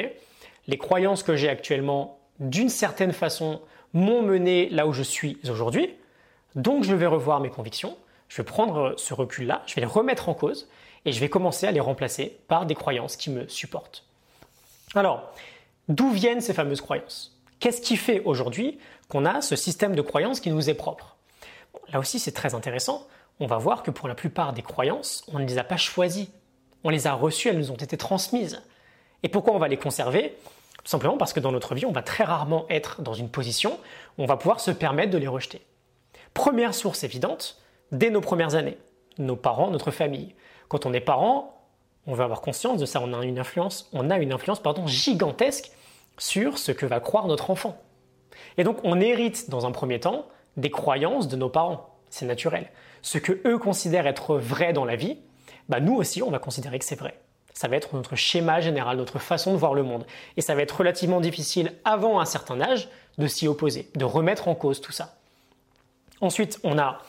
[0.67, 3.62] les croyances que j'ai actuellement, d'une certaine façon,
[3.93, 5.93] m'ont mené là où je suis aujourd'hui,
[6.56, 7.97] donc je vais revoir mes convictions,
[8.30, 10.67] je vais prendre ce recul-là, je vais les remettre en cause
[11.06, 14.04] et je vais commencer à les remplacer par des croyances qui me supportent.
[14.95, 15.34] Alors,
[15.88, 17.38] d'où viennent ces fameuses croyances?
[17.60, 21.16] Qu'est-ce qui fait aujourd'hui qu'on a ce système de croyances qui nous est propre?
[21.91, 23.08] Là aussi, c'est très intéressant.
[23.39, 26.30] On va voir que pour la plupart des croyances, on ne les a pas choisies.
[26.84, 28.62] On les a reçues, elles nous ont été transmises.
[29.23, 30.38] Et pourquoi on va les conserver?
[30.84, 33.80] Tout simplement parce que dans notre vie, on va très rarement être dans une position
[34.17, 35.62] où on va pouvoir se permettre de les rejeter.
[36.34, 38.77] Première source évidente, dès nos premières années.
[39.17, 40.36] Nos parents, notre famille.
[40.69, 41.58] Quand on est parent,
[42.06, 44.88] on va avoir conscience de ça, on a une influence, on a une influence pardon,
[44.88, 45.71] gigantesque
[46.17, 47.77] sur ce que va croire notre enfant.
[48.58, 50.25] Et donc on hérite dans un premier temps
[50.58, 52.70] des croyances de nos parents, c'est naturel.
[53.02, 55.17] Ce que eux considèrent être vrai dans la vie,
[55.70, 57.20] bah nous aussi on va considérer que c'est vrai.
[57.54, 60.06] Ça va être notre schéma général, notre façon de voir le monde.
[60.36, 64.48] Et ça va être relativement difficile avant un certain âge de s'y opposer, de remettre
[64.48, 65.15] en cause tout ça.
[66.22, 67.00] Ensuite, on a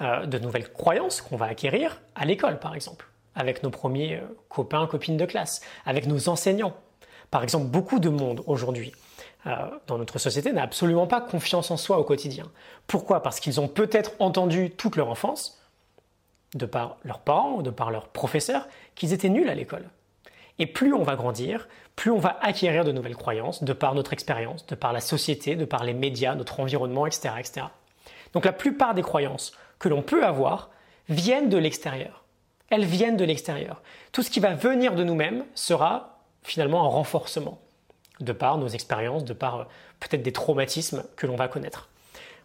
[0.00, 4.22] euh, de nouvelles croyances qu'on va acquérir à l'école, par exemple, avec nos premiers euh,
[4.48, 6.74] copains, copines de classe, avec nos enseignants.
[7.30, 8.92] Par exemple, beaucoup de monde aujourd'hui
[9.44, 12.44] dans notre société n'a absolument pas confiance en soi au quotidien.
[12.86, 13.22] Pourquoi?
[13.22, 15.60] Parce qu'ils ont peut-être entendu toute leur enfance,
[16.54, 19.88] de par leurs parents ou de par leurs professeurs, qu'ils étaient nuls à l'école.
[20.58, 24.12] Et plus on va grandir, plus on va acquérir de nouvelles croyances, de par notre
[24.12, 27.34] expérience, de par la société, de par les médias, notre environnement, etc.
[27.38, 27.66] etc.
[28.34, 30.70] Donc la plupart des croyances que l'on peut avoir
[31.08, 32.24] viennent de l'extérieur.
[32.70, 33.82] Elles viennent de l'extérieur.
[34.12, 37.58] Tout ce qui va venir de nous-mêmes sera finalement un renforcement
[38.20, 39.64] de par nos expériences, de par euh,
[40.00, 41.88] peut-être des traumatismes que l'on va connaître.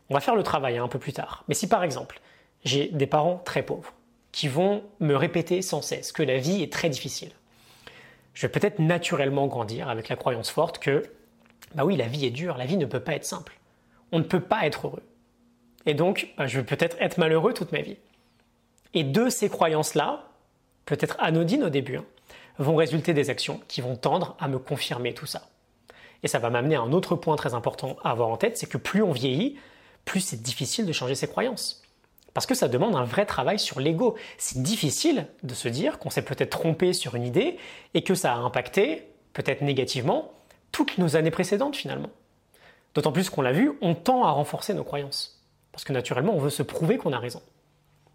[0.09, 1.43] On va faire le travail hein, un peu plus tard.
[1.47, 2.19] Mais si par exemple,
[2.63, 3.93] j'ai des parents très pauvres
[4.31, 7.31] qui vont me répéter sans cesse que la vie est très difficile,
[8.33, 11.03] je vais peut-être naturellement grandir avec la croyance forte que,
[11.73, 13.57] bah oui, la vie est dure, la vie ne peut pas être simple.
[14.11, 15.03] On ne peut pas être heureux.
[15.87, 17.97] Et donc, bah, je vais peut-être être malheureux toute ma vie.
[18.93, 20.25] Et de ces croyances-là,
[20.85, 22.05] peut-être anodines au début, hein,
[22.59, 25.49] vont résulter des actions qui vont tendre à me confirmer tout ça.
[26.23, 28.67] Et ça va m'amener à un autre point très important à avoir en tête, c'est
[28.67, 29.57] que plus on vieillit,
[30.05, 31.83] plus c'est difficile de changer ses croyances.
[32.33, 34.15] Parce que ça demande un vrai travail sur l'ego.
[34.37, 37.57] C'est difficile de se dire qu'on s'est peut-être trompé sur une idée
[37.93, 40.33] et que ça a impacté, peut-être négativement,
[40.71, 42.09] toutes nos années précédentes finalement.
[42.93, 45.43] D'autant plus qu'on l'a vu, on tend à renforcer nos croyances.
[45.71, 47.41] Parce que naturellement, on veut se prouver qu'on a raison.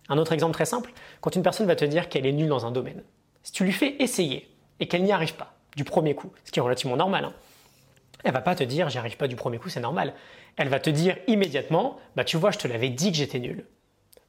[0.08, 2.66] Un autre exemple très simple, quand une personne va te dire qu'elle est nulle dans
[2.66, 3.02] un domaine,
[3.42, 4.48] si tu lui fais essayer
[4.80, 7.32] et qu'elle n'y arrive pas du premier coup, ce qui est relativement normal, hein,
[8.24, 10.14] elle va pas te dire j'y arrive pas du premier coup, c'est normal.
[10.56, 13.64] Elle va te dire immédiatement bah tu vois, je te l'avais dit que j'étais nul.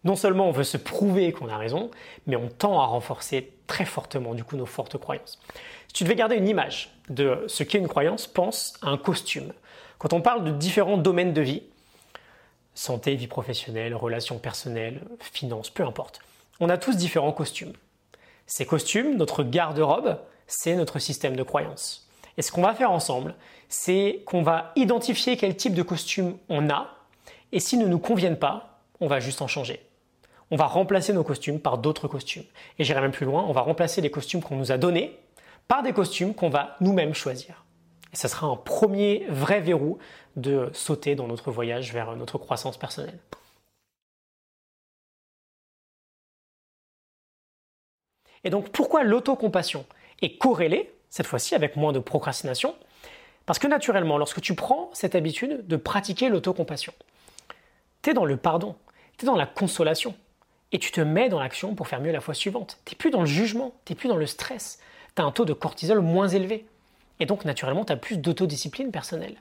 [0.03, 1.89] Non seulement on veut se prouver qu'on a raison,
[2.27, 5.39] mais on tend à renforcer très fortement du coup nos fortes croyances.
[5.87, 9.53] Si tu devais garder une image de ce qu'est une croyance pense à un costume.
[9.97, 11.63] Quand on parle de différents domaines de vie,
[12.73, 16.19] santé, vie professionnelle, relations personnelles, finances, peu importe,
[16.59, 17.73] on a tous différents costumes.
[18.47, 22.02] Ces costumes, notre garde-robe, c'est notre système de croyance.
[22.37, 23.35] Et ce qu'on va faire ensemble,
[23.69, 26.89] c'est qu'on va identifier quel type de costume on a,
[27.51, 29.79] et s'ils ne nous conviennent pas, on va juste en changer.
[30.51, 32.43] On va remplacer nos costumes par d'autres costumes.
[32.79, 35.17] Et j'irai même plus loin, on va remplacer les costumes qu'on nous a donnés
[35.67, 37.63] par des costumes qu'on va nous-mêmes choisir.
[38.11, 39.97] Et ça sera un premier vrai verrou
[40.35, 43.17] de sauter dans notre voyage vers notre croissance personnelle.
[48.43, 49.85] Et donc pourquoi l'autocompassion
[50.21, 52.73] est corrélée, cette fois-ci avec moins de procrastination
[53.45, 56.91] Parce que naturellement, lorsque tu prends cette habitude de pratiquer l'autocompassion,
[58.01, 58.75] tu es dans le pardon,
[59.19, 60.15] tu es dans la consolation,
[60.71, 62.79] et tu te mets dans l'action pour faire mieux la fois suivante.
[62.85, 64.79] Tu plus dans le jugement, tu plus dans le stress,
[65.15, 66.65] tu as un taux de cortisol moins élevé.
[67.19, 69.35] Et donc naturellement, tu as plus d'autodiscipline personnelle.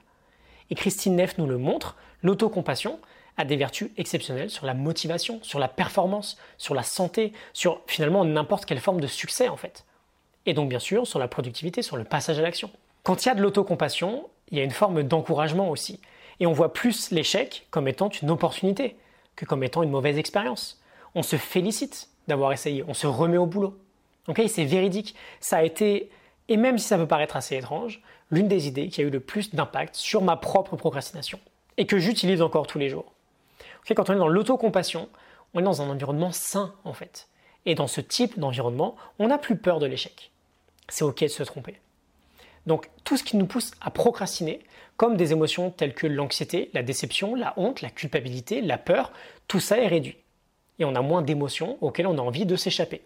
[0.69, 3.01] Et Christine Neff nous le montre, l'autocompassion
[3.39, 8.27] a des vertus exceptionnelles sur la motivation, sur la performance, sur la santé, sur finalement
[8.27, 9.87] n'importe quelle forme de succès en fait.
[10.47, 12.71] Et donc bien sûr sur la productivité, sur le passage à l'action.
[13.03, 16.01] Quand il y a de l'autocompassion, il y a une forme d'encouragement aussi.
[16.41, 18.97] Et on voit plus l'échec comme étant une opportunité
[19.37, 20.81] que comme étant une mauvaise expérience.
[21.15, 23.79] On se félicite d'avoir essayé, on se remet au boulot.
[24.47, 25.15] C'est véridique.
[25.41, 26.11] Ça a été,
[26.49, 29.21] et même si ça peut paraître assez étrange, l'une des idées qui a eu le
[29.21, 31.39] plus d'impact sur ma propre procrastination
[31.77, 33.13] et que j'utilise encore tous les jours.
[33.95, 35.09] quand on est dans l'autocompassion,
[35.55, 37.29] on est dans un environnement sain en fait.
[37.67, 40.32] Et dans ce type d'environnement, on n'a plus peur de l'échec.
[40.89, 41.77] C'est ok de se tromper.
[42.67, 44.61] Donc tout ce qui nous pousse à procrastiner,
[44.97, 49.13] comme des émotions telles que l'anxiété, la déception, la honte, la culpabilité, la peur,
[49.49, 50.17] tout ça est réduit.
[50.79, 53.03] Et on a moins d'émotions auxquelles on a envie de s'échapper.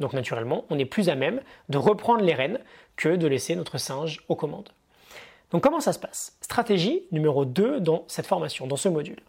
[0.00, 2.60] Donc naturellement, on est plus à même de reprendre les rênes
[2.96, 4.68] que de laisser notre singe aux commandes.
[5.50, 6.36] Donc comment ça se passe?
[6.40, 9.20] Stratégie numéro 2 dans cette formation, dans ce module.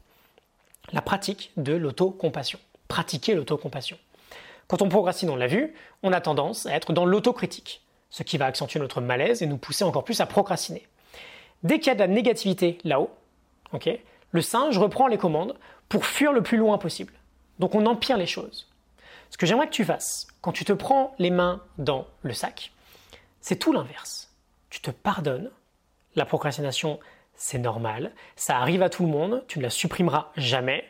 [0.91, 2.59] La pratique de l'autocompassion.
[2.88, 3.97] Pratiquer l'autocompassion.
[4.67, 8.37] Quand on progresse, on l'a vu, on a tendance à être dans l'autocritique, ce qui
[8.37, 10.87] va accentuer notre malaise et nous pousser encore plus à procrastiner.
[11.63, 13.11] Dès qu'il y a de la négativité là-haut,
[14.31, 15.55] le singe reprend les commandes
[15.87, 17.13] pour fuir le plus loin possible.
[17.59, 18.67] Donc on empire les choses.
[19.29, 22.71] Ce que j'aimerais que tu fasses, quand tu te prends les mains dans le sac,
[23.41, 24.31] c'est tout l'inverse.
[24.69, 25.51] Tu te pardonnes.
[26.15, 26.99] La procrastination,
[27.35, 28.11] c'est normal.
[28.35, 29.43] Ça arrive à tout le monde.
[29.47, 30.85] Tu ne la supprimeras jamais.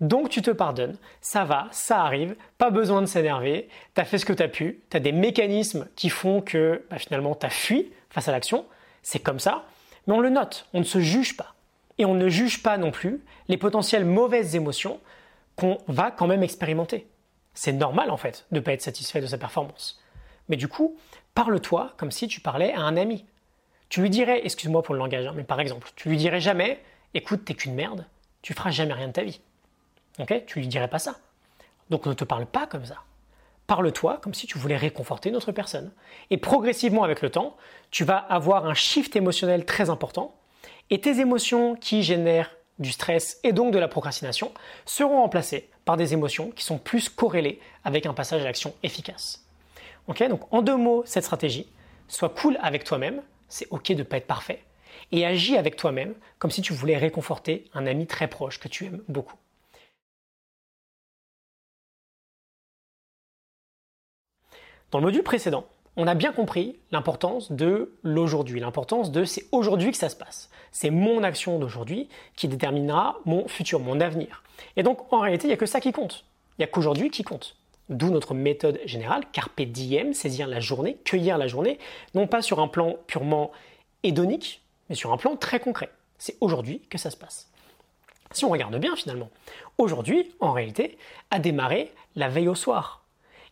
[0.00, 0.96] Donc tu te pardonnes.
[1.20, 2.36] Ça va, ça arrive.
[2.58, 3.68] Pas besoin de s'énerver.
[3.94, 4.80] Tu as fait ce que tu as pu.
[4.90, 8.64] Tu as des mécanismes qui font que bah, finalement tu as fui face à l'action.
[9.02, 9.64] C'est comme ça.
[10.06, 10.66] Mais on le note.
[10.72, 11.54] On ne se juge pas.
[11.98, 15.00] Et on ne juge pas non plus les potentielles mauvaises émotions
[15.56, 17.06] qu'on va quand même expérimenter.
[17.54, 20.00] C'est normal en fait de ne pas être satisfait de sa performance.
[20.48, 20.96] Mais du coup,
[21.34, 23.24] parle-toi comme si tu parlais à un ami.
[23.88, 26.82] Tu lui dirais, excuse-moi pour le langage, hein, mais par exemple, tu lui dirais jamais,
[27.14, 28.06] écoute, t'es qu'une merde,
[28.42, 29.40] tu feras jamais rien de ta vie.
[30.18, 31.16] Ok Tu lui dirais pas ça.
[31.90, 32.98] Donc ne te parle pas comme ça.
[33.66, 35.92] Parle-toi comme si tu voulais réconforter notre personne.
[36.30, 37.56] Et progressivement avec le temps,
[37.90, 40.34] tu vas avoir un shift émotionnel très important.
[40.90, 44.52] Et tes émotions qui génèrent du stress et donc de la procrastination
[44.84, 49.44] seront remplacées par des émotions qui sont plus corrélées avec un passage à l'action efficace.
[50.08, 51.68] Ok, donc en deux mots, cette stratégie,
[52.08, 54.62] sois cool avec toi-même, c'est ok de ne pas être parfait,
[55.12, 58.86] et agis avec toi-même comme si tu voulais réconforter un ami très proche que tu
[58.86, 59.36] aimes beaucoup.
[64.90, 65.66] Dans le module précédent,
[65.96, 70.50] on a bien compris l'importance de l'aujourd'hui, l'importance de c'est aujourd'hui que ça se passe.
[70.72, 74.42] C'est mon action d'aujourd'hui qui déterminera mon futur, mon avenir.
[74.76, 76.24] Et donc en réalité, il n'y a que ça qui compte.
[76.58, 77.56] Il n'y a qu'aujourd'hui qui compte.
[77.90, 81.78] D'où notre méthode générale, carpe diem, saisir la journée, cueillir la journée,
[82.14, 83.52] non pas sur un plan purement
[84.02, 85.90] hédonique, mais sur un plan très concret.
[86.18, 87.50] C'est aujourd'hui que ça se passe.
[88.32, 89.30] Si on regarde bien finalement,
[89.78, 90.98] aujourd'hui, en réalité,
[91.30, 93.03] a démarré la veille au soir.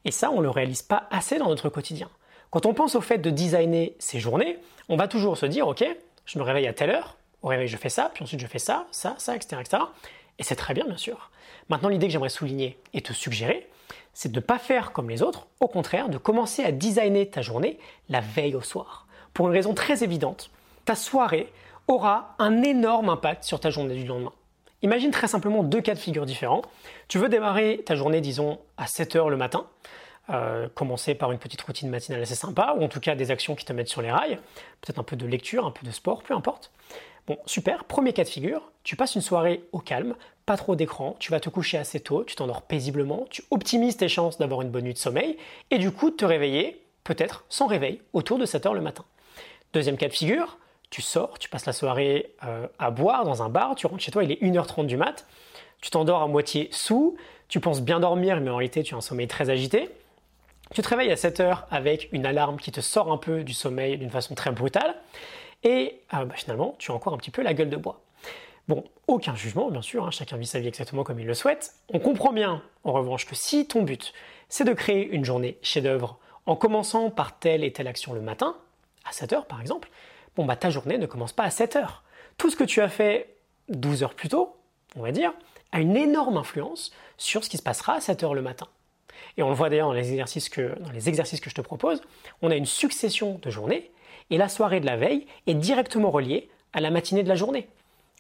[0.05, 2.09] Et ça, on ne le réalise pas assez dans notre quotidien.
[2.51, 5.85] Quand on pense au fait de designer ses journées, on va toujours se dire, ok,
[6.27, 8.59] je me réveille à telle heure, au réveil je fais ça, puis ensuite je fais
[8.59, 9.61] ça, ça, ça, etc.
[9.61, 9.83] etc.
[10.39, 11.31] Et c'est très bien, bien sûr.
[11.69, 13.69] Maintenant, l'idée que j'aimerais souligner et te suggérer,
[14.13, 17.43] c'est de ne pas faire comme les autres, au contraire, de commencer à designer ta
[17.43, 19.07] journée la veille au soir.
[19.33, 20.51] Pour une raison très évidente,
[20.85, 21.51] ta soirée
[21.89, 24.33] aura un énorme impact sur ta journée du lendemain.
[24.83, 26.63] Imagine très simplement deux cas de figure différents.
[27.09, 29.67] Tu veux démarrer ta journée, disons, à 7 heures le matin.
[30.31, 33.57] Euh, commencer par une petite routine matinale assez sympa, ou en tout cas des actions
[33.57, 34.39] qui te mettent sur les rails,
[34.81, 36.71] peut-être un peu de lecture, un peu de sport, peu importe.
[37.27, 40.15] Bon, super, premier cas de figure, tu passes une soirée au calme,
[40.47, 44.09] pas trop d'écran, tu vas te coucher assez tôt, tu t'endors paisiblement, tu optimises tes
[44.09, 45.37] chances d'avoir une bonne nuit de sommeil,
[45.73, 49.05] et du coup te réveiller, peut-être sans réveil, autour de 7 heures le matin.
[49.73, 50.57] Deuxième cas de figure,
[50.93, 54.13] tu sors, tu passes la soirée euh, à boire dans un bar, tu rentres chez
[54.13, 55.27] toi, il est 1h30 du mat,
[55.81, 57.17] tu t'endors à moitié sous,
[57.49, 59.89] tu penses bien dormir, mais en réalité tu as un sommeil très agité.
[60.75, 63.97] Tu te réveilles à 7h avec une alarme qui te sort un peu du sommeil
[63.97, 64.95] d'une façon très brutale,
[65.65, 68.03] et euh, bah, finalement tu as encore un petit peu la gueule de bois.
[68.69, 71.73] Bon, aucun jugement, bien sûr, hein, chacun vit sa vie exactement comme il le souhaite.
[71.89, 74.13] On comprend bien, en revanche, que si ton but,
[74.51, 78.57] c'est de créer une journée chef-d'œuvre en commençant par telle et telle action le matin,
[79.07, 79.89] à 7 heures par exemple,
[80.37, 82.05] bon bah ta journée ne commence pas à 7 heures.
[82.39, 83.37] Tout ce que tu as fait
[83.69, 84.57] 12 heures plus tôt,
[84.97, 85.33] on va dire,
[85.73, 88.69] a une énorme influence sur ce qui se passera à 7 heures le matin.
[89.37, 91.61] Et on le voit d'ailleurs dans les exercices que, dans les exercices que je te
[91.61, 92.03] propose,
[92.43, 93.91] on a une succession de journées
[94.31, 97.69] et la soirée de la veille est directement reliée à la matinée de la journée.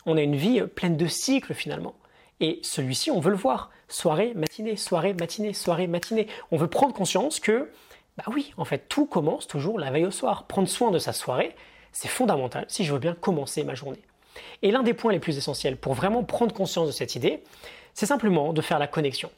[0.06, 1.94] On a une vie pleine de cycles finalement.
[2.40, 3.70] Et celui-ci, on veut le voir.
[3.88, 6.26] Soirée, matinée, soirée, matinée, soirée, matinée.
[6.50, 7.70] On veut prendre conscience que
[8.16, 10.46] bah oui, en fait, tout commence toujours la veille au soir.
[10.46, 11.54] Prendre soin de sa soirée,
[11.92, 14.02] c'est fondamental si je veux bien commencer ma journée.
[14.62, 17.42] Et l'un des points les plus essentiels pour vraiment prendre conscience de cette idée,
[17.94, 19.30] c'est simplement de faire la connexion.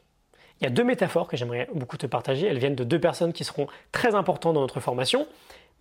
[0.61, 2.47] Il y a deux métaphores que j'aimerais beaucoup te partager.
[2.47, 5.27] Elles viennent de deux personnes qui seront très importantes dans notre formation,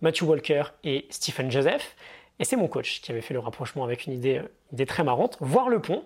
[0.00, 1.96] Matthew Walker et Stephen Joseph.
[2.40, 4.42] Et c'est mon coach qui avait fait le rapprochement avec une idée,
[4.76, 6.02] une très marrante, voir le pont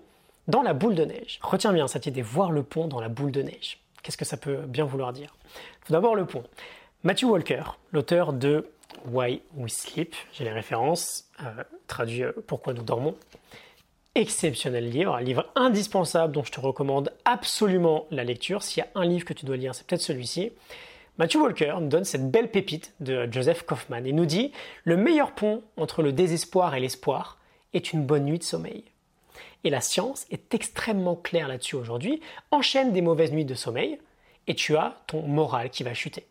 [0.47, 1.39] dans la boule de neige.
[1.43, 3.81] Retiens bien cette idée, voir le pont dans la boule de neige.
[4.03, 5.35] Qu'est-ce que ça peut bien vouloir dire?
[5.87, 6.45] Tout d'abord le pont.
[7.03, 8.71] Matthew Walker, l'auteur de
[9.07, 13.17] Why We Sleep, j'ai les références, euh, traduit euh, Pourquoi nous dormons.
[14.15, 18.63] Exceptionnel livre, un livre indispensable dont je te recommande absolument la lecture.
[18.63, 20.53] S'il y a un livre que tu dois lire, c'est peut-être celui-ci.
[21.19, 24.53] Matthew Walker nous donne cette belle pépite de Joseph Kaufman et nous dit
[24.85, 27.39] Le meilleur pont entre le désespoir et l'espoir
[27.75, 28.85] est une bonne nuit de sommeil.
[29.65, 32.21] Et la science est extrêmement claire là-dessus aujourd'hui.
[32.51, 33.99] Enchaîne des mauvaises nuits de sommeil
[34.47, 36.25] et tu as ton moral qui va chuter.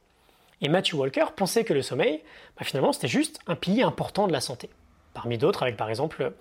[0.62, 2.22] Et Matthew Walker pensait que le sommeil,
[2.58, 4.70] bah, finalement, c'était juste un pilier important de la santé.
[5.14, 6.34] Parmi d'autres, avec par exemple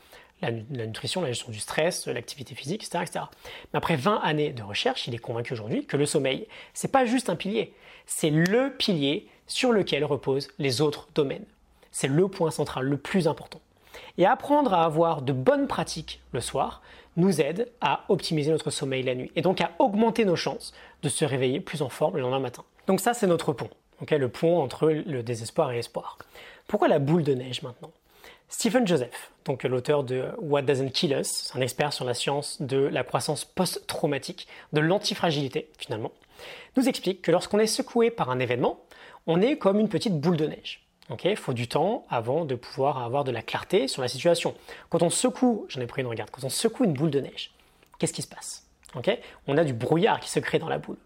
[0.42, 3.24] la, nutrition, la gestion du stress, l'activité physique, etc., etc.
[3.72, 7.04] Mais après 20 années de recherche, il est convaincu aujourd'hui que le sommeil, c'est pas
[7.04, 7.72] juste un pilier,
[8.06, 11.44] c'est le pilier sur lequel reposent les autres domaines.
[11.90, 13.60] C'est le point central, le plus important.
[14.18, 16.82] Et apprendre à avoir de bonnes pratiques le soir
[17.16, 21.08] nous aide à optimiser notre sommeil la nuit et donc à augmenter nos chances de
[21.08, 22.64] se réveiller plus en forme le lendemain matin.
[22.86, 23.70] Donc ça, c'est notre pont
[24.10, 26.18] le pont entre le désespoir et l'espoir.
[26.66, 27.90] Pourquoi la boule de neige maintenant?
[28.48, 32.78] Stephen Joseph, donc l'auteur de What Doesn't Kill Us, un expert sur la science de
[32.78, 36.12] la croissance post-traumatique, de l'antifragilité finalement,
[36.76, 38.80] nous explique que lorsqu'on est secoué par un événement,
[39.26, 40.86] on est comme une petite boule de neige.
[41.24, 44.54] Il faut du temps avant de pouvoir avoir de la clarté sur la situation.
[44.90, 47.52] Quand on secoue, j'en ai pris une regarde, quand on secoue une boule de neige,
[47.98, 48.64] qu'est-ce qui se passe?
[49.46, 50.96] On a du brouillard qui se crée dans la boule.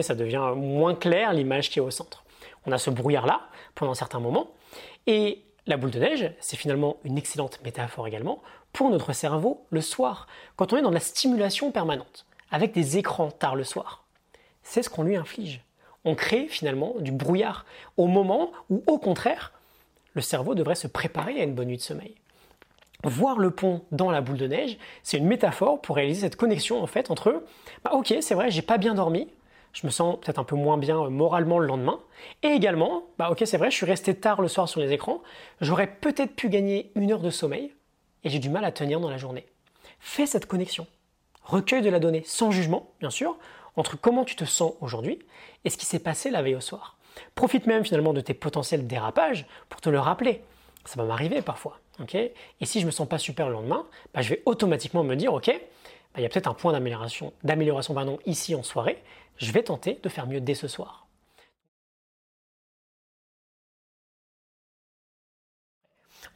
[0.00, 2.23] ça devient moins clair l'image qui est au centre.
[2.66, 4.50] On a ce brouillard-là pendant certains moments.
[5.06, 9.80] Et la boule de neige, c'est finalement une excellente métaphore également pour notre cerveau le
[9.80, 14.04] soir, quand on est dans la stimulation permanente, avec des écrans tard le soir.
[14.62, 15.62] C'est ce qu'on lui inflige.
[16.04, 17.64] On crée finalement du brouillard
[17.96, 19.52] au moment où, au contraire,
[20.14, 22.14] le cerveau devrait se préparer à une bonne nuit de sommeil.
[23.04, 26.82] Voir le pont dans la boule de neige, c'est une métaphore pour réaliser cette connexion
[26.82, 27.44] en fait entre
[27.84, 29.28] bah, ok c'est vrai j'ai pas bien dormi,
[29.74, 32.00] je me sens peut-être un peu moins bien euh, moralement le lendemain.
[32.42, 35.22] Et également, bah ok c'est vrai, je suis resté tard le soir sur les écrans,
[35.60, 37.74] j'aurais peut-être pu gagner une heure de sommeil
[38.22, 39.44] et j'ai du mal à tenir dans la journée.
[40.00, 40.86] Fais cette connexion.
[41.44, 43.36] Recueil de la donnée sans jugement, bien sûr,
[43.76, 45.18] entre comment tu te sens aujourd'hui
[45.64, 46.96] et ce qui s'est passé la veille au soir.
[47.34, 50.42] Profite même finalement de tes potentiels dérapages pour te le rappeler.
[50.84, 51.78] Ça va m'arriver parfois.
[52.12, 52.32] et
[52.62, 55.48] si je me sens pas super le lendemain, bah, je vais automatiquement me dire, ok,
[55.48, 57.32] bah, il y a peut-être un point d'amélioration
[58.26, 59.02] ici en soirée,
[59.38, 61.06] je vais tenter de faire mieux dès ce soir.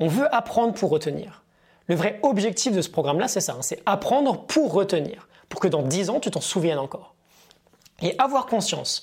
[0.01, 1.43] On veut apprendre pour retenir.
[1.87, 5.69] Le vrai objectif de ce programme-là, c'est ça, hein, c'est apprendre pour retenir, pour que
[5.69, 7.15] dans 10 ans, tu t'en souviennes encore.
[8.01, 9.03] Et avoir conscience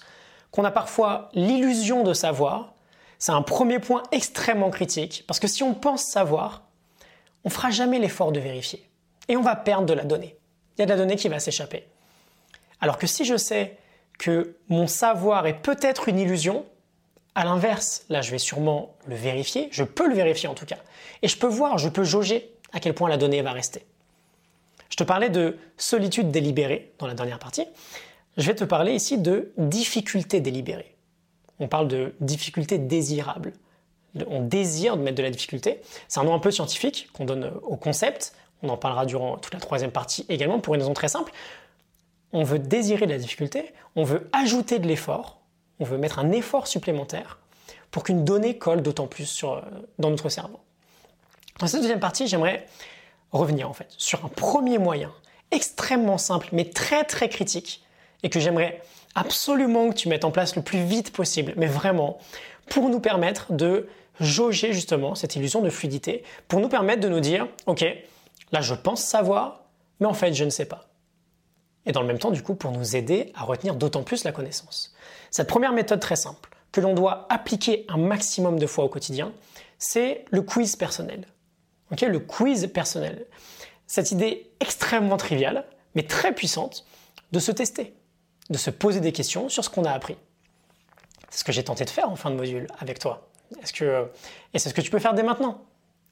[0.52, 2.74] qu'on a parfois l'illusion de savoir,
[3.18, 6.64] c'est un premier point extrêmement critique, parce que si on pense savoir,
[7.44, 8.90] on fera jamais l'effort de vérifier.
[9.28, 10.38] Et on va perdre de la donnée.
[10.78, 11.88] Il y a de la donnée qui va s'échapper.
[12.80, 13.78] Alors que si je sais
[14.18, 16.66] que mon savoir est peut-être une illusion,
[17.36, 20.78] à l'inverse, là je vais sûrement le vérifier, je peux le vérifier en tout cas,
[21.22, 23.86] et je peux voir, je peux jauger à quel point la donnée va rester.
[24.90, 27.68] Je te parlais de solitude délibérée dans la dernière partie,
[28.38, 30.96] je vais te parler ici de difficulté délibérée.
[31.60, 33.54] On parle de difficulté désirable.
[34.28, 35.82] On désire de mettre de la difficulté.
[36.08, 38.34] C'est un nom un peu scientifique qu'on donne au concept.
[38.62, 41.32] On en parlera durant toute la troisième partie également pour une raison très simple
[42.36, 45.40] on veut désirer de la difficulté, on veut ajouter de l'effort,
[45.80, 47.40] on veut mettre un effort supplémentaire
[47.92, 49.62] pour qu'une donnée colle d'autant plus euh,
[50.00, 50.60] dans notre cerveau.
[51.60, 52.68] Dans cette deuxième partie, j'aimerais
[53.32, 55.14] revenir en fait sur un premier moyen
[55.52, 57.82] extrêmement simple mais très très critique
[58.22, 58.82] et que j'aimerais
[59.16, 62.18] absolument que tu mettes en place le plus vite possible, mais vraiment
[62.68, 63.88] pour nous permettre de
[64.20, 67.86] jauger justement cette illusion de fluidité, pour nous permettre de nous dire, ok,
[68.52, 69.64] là je pense savoir,
[70.02, 70.90] mais en fait je ne sais pas.
[71.86, 74.32] Et dans le même temps, du coup, pour nous aider à retenir d'autant plus la
[74.32, 74.94] connaissance.
[75.32, 79.32] Cette première méthode très simple, que l'on doit appliquer un maximum de fois au quotidien,
[79.78, 81.28] c'est le quiz personnel.
[82.02, 83.26] Le quiz personnel.
[83.88, 86.86] Cette idée extrêmement triviale, mais très puissante,
[87.32, 87.94] de se tester,
[88.50, 90.18] de se poser des questions sur ce qu'on a appris.
[91.30, 93.30] C'est ce que j'ai tenté de faire en fin de module avec toi.
[93.62, 94.10] Est-ce que,
[94.54, 95.62] et c'est ce que tu peux faire dès maintenant.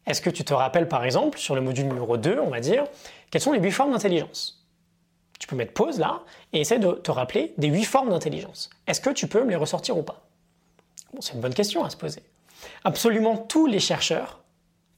[0.05, 2.85] Est-ce que tu te rappelles par exemple, sur le module numéro 2, on va dire,
[3.31, 4.62] quelles sont les huit formes d'intelligence?
[5.43, 6.21] Tu peux mettre pause là
[6.53, 8.69] et essayer de te rappeler des huit formes d'intelligence.
[8.87, 10.25] Est-ce que tu peux me les ressortir ou pas?
[11.19, 12.23] C'est une bonne question à se poser.
[12.85, 14.39] Absolument tous les chercheurs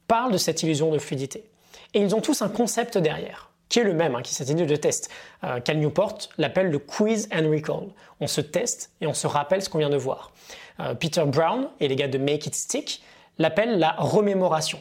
[0.06, 1.50] parlent de cette illusion de fluidité.
[1.94, 4.76] Et ils ont tous un concept derrière, qui est le même, hein, qui est de
[4.76, 5.10] test.
[5.42, 7.88] Euh, Cal Newport l'appelle le quiz and recall.
[8.20, 10.30] On se teste et on se rappelle ce qu'on vient de voir.
[10.78, 13.02] Euh, Peter Brown et les gars de Make It Stick
[13.38, 14.80] l'appellent la remémoration.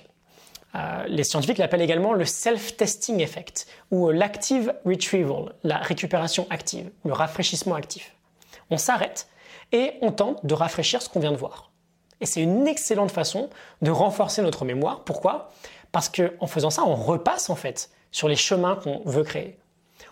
[0.76, 7.14] Euh, les scientifiques l'appellent également le self-testing effect ou l'active retrieval, la récupération active, le
[7.14, 8.16] rafraîchissement actif.
[8.70, 9.28] On s'arrête
[9.72, 11.72] et on tente de rafraîchir ce qu'on vient de voir.
[12.20, 13.50] Et c'est une excellente façon
[13.82, 15.04] de renforcer notre mémoire.
[15.04, 15.52] Pourquoi?
[15.92, 19.58] Parce qu'en faisant ça, on repasse en fait sur les chemins qu'on veut créer.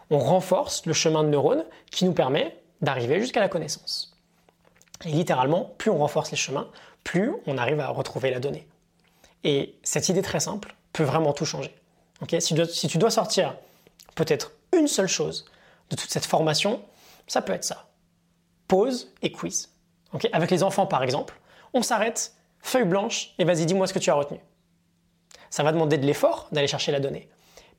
[0.09, 4.16] On renforce le chemin de neurones qui nous permet d'arriver jusqu'à la connaissance.
[5.05, 6.70] Et littéralement, plus on renforce les chemins,
[7.03, 8.68] plus on arrive à retrouver la donnée.
[9.44, 11.74] Et cette idée très simple peut vraiment tout changer.
[12.39, 13.56] si, tu dois, sortir
[14.16, 15.46] peut-être une seule chose
[15.89, 16.82] de toute cette formation,
[17.28, 17.88] ça peut être ça.
[18.68, 19.70] Pause et quiz.
[20.32, 21.39] Avec les enfants par exemple,
[21.74, 24.39] on s'arrête, feuille blanche, et vas-y dis-moi ce que tu as retenu.
[25.50, 27.30] Ça va demander de l'effort d'aller chercher la donnée.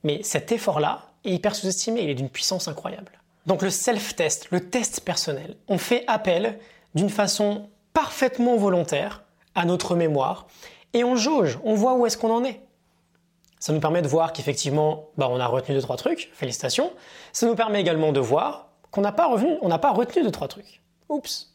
[0.03, 3.11] Mais cet effort-là est hyper sous-estimé, il est d'une puissance incroyable.
[3.45, 6.59] Donc le self-test, le test personnel, on fait appel
[6.93, 9.23] d'une façon parfaitement volontaire
[9.55, 10.47] à notre mémoire
[10.95, 12.61] et on jauge, on voit où est-ce qu'on en est.
[13.59, 16.93] Ça nous permet de voir qu'effectivement, bah, on a retenu deux trois trucs, félicitations.
[17.33, 19.27] Ça nous permet également de voir qu'on n'a pas,
[19.81, 20.81] pas retenu deux trois trucs.
[21.09, 21.53] Oups.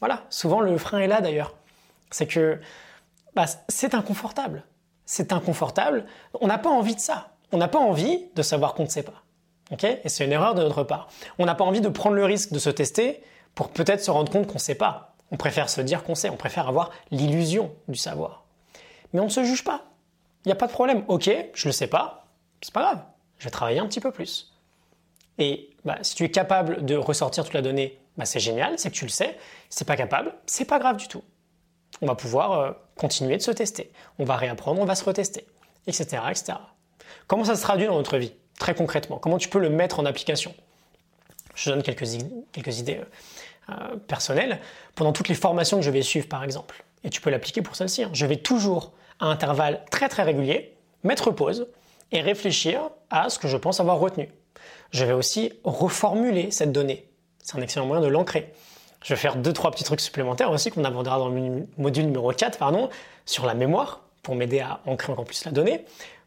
[0.00, 1.54] Voilà, souvent le frein est là d'ailleurs.
[2.10, 2.60] C'est que
[3.36, 4.64] bah, c'est inconfortable.
[5.04, 6.06] C'est inconfortable.
[6.40, 7.28] On n'a pas envie de ça.
[7.52, 9.22] On n'a pas envie de savoir qu'on ne sait pas.
[10.02, 11.08] Et c'est une erreur de notre part.
[11.38, 13.22] On n'a pas envie de prendre le risque de se tester
[13.54, 15.14] pour peut-être se rendre compte qu'on ne sait pas.
[15.30, 18.47] On préfère se dire qu'on sait, on préfère avoir l'illusion du savoir
[19.12, 19.84] mais on ne se juge pas.
[20.44, 21.04] Il n'y a pas de problème.
[21.08, 22.26] Ok, je ne le sais pas,
[22.60, 23.02] c'est pas grave.
[23.38, 24.52] Je vais travailler un petit peu plus.
[25.38, 28.90] Et bah, si tu es capable de ressortir toute la donnée, bah, c'est génial, c'est
[28.90, 29.38] que tu le sais.
[29.70, 31.22] Si pas capable, c'est pas grave du tout.
[32.02, 33.92] On va pouvoir euh, continuer de se tester.
[34.18, 35.46] On va réapprendre, on va se retester,
[35.86, 36.58] etc., etc.
[37.26, 39.18] Comment ça se traduit dans notre vie, très concrètement?
[39.18, 40.54] Comment tu peux le mettre en application?
[41.54, 42.06] Je donne quelques,
[42.52, 44.60] quelques idées euh, euh, personnelles.
[44.94, 47.76] Pendant toutes les formations que je vais suivre, par exemple, et tu peux l'appliquer pour
[47.76, 48.02] celle-ci.
[48.02, 48.10] Hein.
[48.12, 51.68] Je vais toujours, à intervalles très très réguliers, mettre pause
[52.12, 54.28] et réfléchir à ce que je pense avoir retenu.
[54.90, 57.08] Je vais aussi reformuler cette donnée.
[57.42, 58.52] C'est un excellent moyen de l'ancrer.
[59.02, 62.32] Je vais faire deux, trois petits trucs supplémentaires aussi qu'on abordera dans le module numéro
[62.32, 62.88] 4, pardon,
[63.26, 65.84] sur la mémoire, pour m'aider à ancrer encore plus la donnée.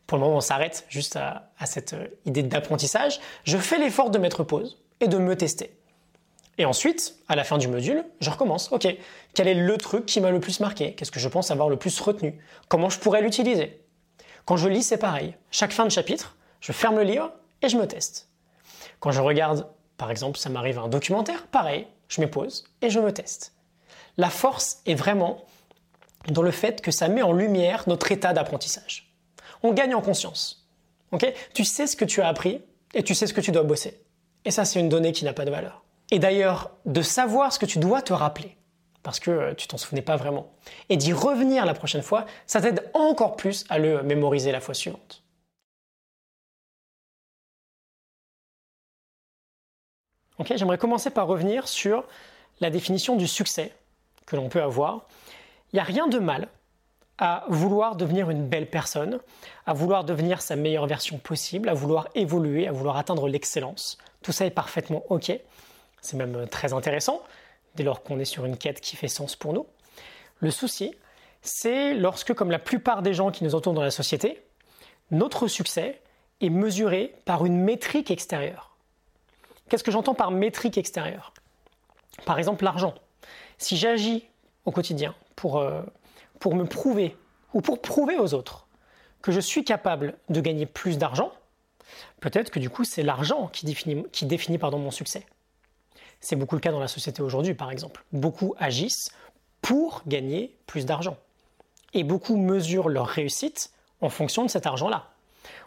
[0.07, 3.19] Pour le moment, on s'arrête juste à, cette euh, idée d'apprentissage.
[3.43, 5.71] Je fais l'effort de mettre pause et de me tester.
[6.61, 8.71] Et ensuite, à la fin du module, je recommence.
[8.71, 8.87] Ok,
[9.33, 10.93] quel est le truc qui m'a le plus marqué?
[10.93, 12.39] Qu'est-ce que je pense avoir le plus retenu?
[12.67, 13.81] Comment je pourrais l'utiliser?
[14.45, 15.35] Quand je lis, c'est pareil.
[15.49, 17.33] Chaque fin de chapitre, je ferme le livre
[17.63, 18.29] et je me teste.
[18.99, 19.65] Quand je regarde,
[19.97, 23.55] par exemple, ça m'arrive un documentaire, pareil, je me pose et je me teste.
[24.17, 25.43] La force est vraiment
[26.27, 29.11] dans le fait que ça met en lumière notre état d'apprentissage.
[29.63, 30.69] On gagne en conscience.
[31.11, 31.25] Ok?
[31.55, 32.61] Tu sais ce que tu as appris
[32.93, 34.03] et tu sais ce que tu dois bosser.
[34.45, 35.83] Et ça, c'est une donnée qui n'a pas de valeur.
[36.11, 38.57] Et d'ailleurs, de savoir ce que tu dois te rappeler,
[39.01, 40.51] parce que euh, tu t'en souvenais pas vraiment,
[40.89, 44.73] et d'y revenir la prochaine fois, ça t'aide encore plus à le mémoriser la fois
[44.73, 45.23] suivante.
[50.37, 52.03] Ok, j'aimerais commencer par revenir sur
[52.61, 53.73] la définition du succès
[54.25, 55.07] que l'on peut avoir.
[55.71, 56.49] Il n'y a rien de mal
[57.19, 59.19] à vouloir devenir une belle personne,
[59.67, 63.99] à vouloir devenir sa meilleure version possible, à vouloir évoluer, à vouloir atteindre l'excellence.
[64.23, 65.31] Tout ça est parfaitement OK.
[66.01, 67.21] C'est même très intéressant,
[67.75, 69.65] dès lors qu'on est sur une quête qui fait sens pour nous.
[70.39, 70.93] Le souci,
[71.41, 74.43] c'est lorsque, comme la plupart des gens qui nous entourent dans la société,
[75.11, 76.01] notre succès
[76.41, 78.75] est mesuré par une métrique extérieure.
[79.69, 81.33] Qu'est-ce que j'entends par métrique extérieure?
[82.25, 82.93] Par exemple, l'argent.
[83.57, 84.27] Si j'agis
[84.65, 85.81] au quotidien pour, euh,
[86.39, 87.15] pour me prouver
[87.53, 88.67] ou pour prouver aux autres
[89.21, 91.31] que je suis capable de gagner plus d'argent,
[92.19, 95.25] peut-être que du coup c'est l'argent qui définit, qui définit mon succès.
[96.21, 98.03] C'est beaucoup le cas dans la société aujourd'hui par exemple.
[98.13, 99.11] Beaucoup agissent
[99.61, 101.17] pour gagner plus d'argent.
[101.93, 105.09] Et beaucoup mesurent leur réussite en fonction de cet argent-là.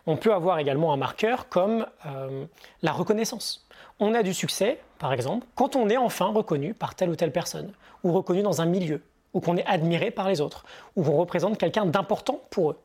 [0.07, 2.47] On peut avoir également un marqueur comme euh,
[2.83, 3.67] la reconnaissance.
[4.01, 7.33] On a du succès, par exemple, quand on est enfin reconnu par telle ou telle
[7.33, 9.03] personne, ou reconnu dans un milieu,
[9.35, 10.65] ou qu'on est admiré par les autres,
[10.97, 12.79] ou qu'on représente quelqu'un d'important pour eux.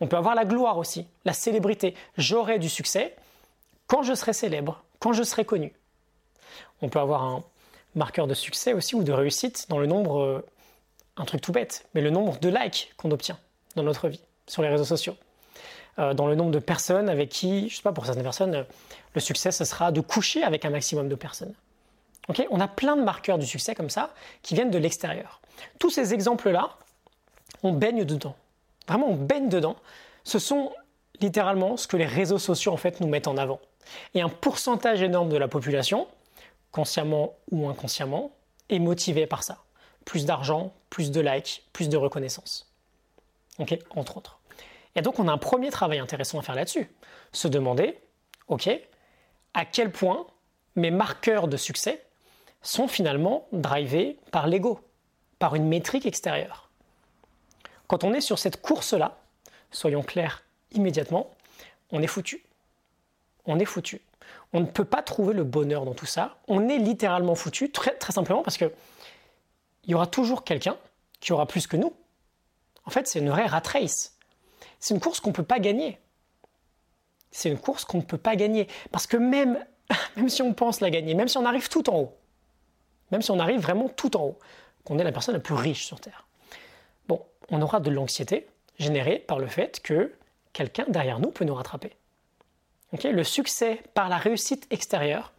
[0.00, 1.94] On peut avoir la gloire aussi, la célébrité.
[2.16, 3.16] J'aurai du succès
[3.86, 5.72] quand je serai célèbre, quand je serai connu.
[6.82, 7.44] On peut avoir un
[7.94, 10.46] marqueur de succès aussi ou de réussite dans le nombre, euh,
[11.16, 13.38] un truc tout bête, mais le nombre de likes qu'on obtient
[13.76, 15.16] dans notre vie sur les réseaux sociaux.
[15.98, 18.66] Euh, dans le nombre de personnes avec qui, je sais pas, pour certaines personnes,
[19.14, 21.54] le succès, ce sera de coucher avec un maximum de personnes.
[22.50, 25.40] on a plein de marqueurs du succès comme ça qui viennent de l'extérieur.
[25.78, 26.70] Tous ces exemples-là,
[27.62, 28.34] on baigne dedans.
[28.88, 29.76] Vraiment, on baigne dedans.
[30.24, 30.72] Ce sont
[31.20, 33.60] littéralement ce que les réseaux sociaux en fait nous mettent en avant.
[34.14, 36.08] Et un pourcentage énorme de la population,
[36.74, 38.32] consciemment ou inconsciemment,
[38.68, 39.62] est motivé par ça.
[40.04, 42.68] Plus d'argent, plus de likes, plus de reconnaissance.
[43.90, 44.40] Entre autres.
[44.96, 46.90] Et donc on a un premier travail intéressant à faire là-dessus.
[47.30, 48.00] Se demander,
[48.48, 48.68] ok,
[49.54, 50.26] à quel point
[50.74, 52.04] mes marqueurs de succès
[52.60, 54.80] sont finalement drivés par l'ego,
[55.38, 56.70] par une métrique extérieure.
[57.86, 59.20] Quand on est sur cette course-là,
[59.70, 61.30] soyons clairs immédiatement,
[61.92, 62.44] on est foutu.
[63.46, 64.00] On est foutu.
[64.52, 66.38] On ne peut pas trouver le bonheur dans tout ça.
[66.48, 68.72] On est littéralement foutu, très, très simplement parce que
[69.84, 70.76] il y aura toujours quelqu'un
[71.20, 71.92] qui aura plus que nous.
[72.86, 73.62] En fait, c'est une vraie rat.
[74.80, 75.98] C'est une course qu'on ne peut pas gagner.
[77.30, 78.68] C'est une course qu'on ne peut pas gagner.
[78.92, 79.64] Parce que même,
[80.16, 82.16] même si on pense la gagner, même si on arrive tout en haut,
[83.10, 84.38] même si on arrive vraiment tout en haut,
[84.84, 86.26] qu'on est la personne la plus riche sur Terre,
[87.50, 88.46] on aura de l'anxiété
[88.78, 90.12] générée par le fait que
[90.52, 91.92] quelqu'un derrière nous peut nous rattraper.
[93.02, 95.32] Le succès par la réussite extérieure,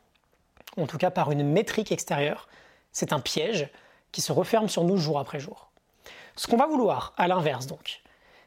[0.78, 2.48] en tout cas par une métrique extérieure,
[2.92, 3.70] c'est un piège
[4.12, 5.72] qui se referme sur nous jour après jour.
[6.36, 8.02] Ce qu'on va vouloir, à l'inverse donc,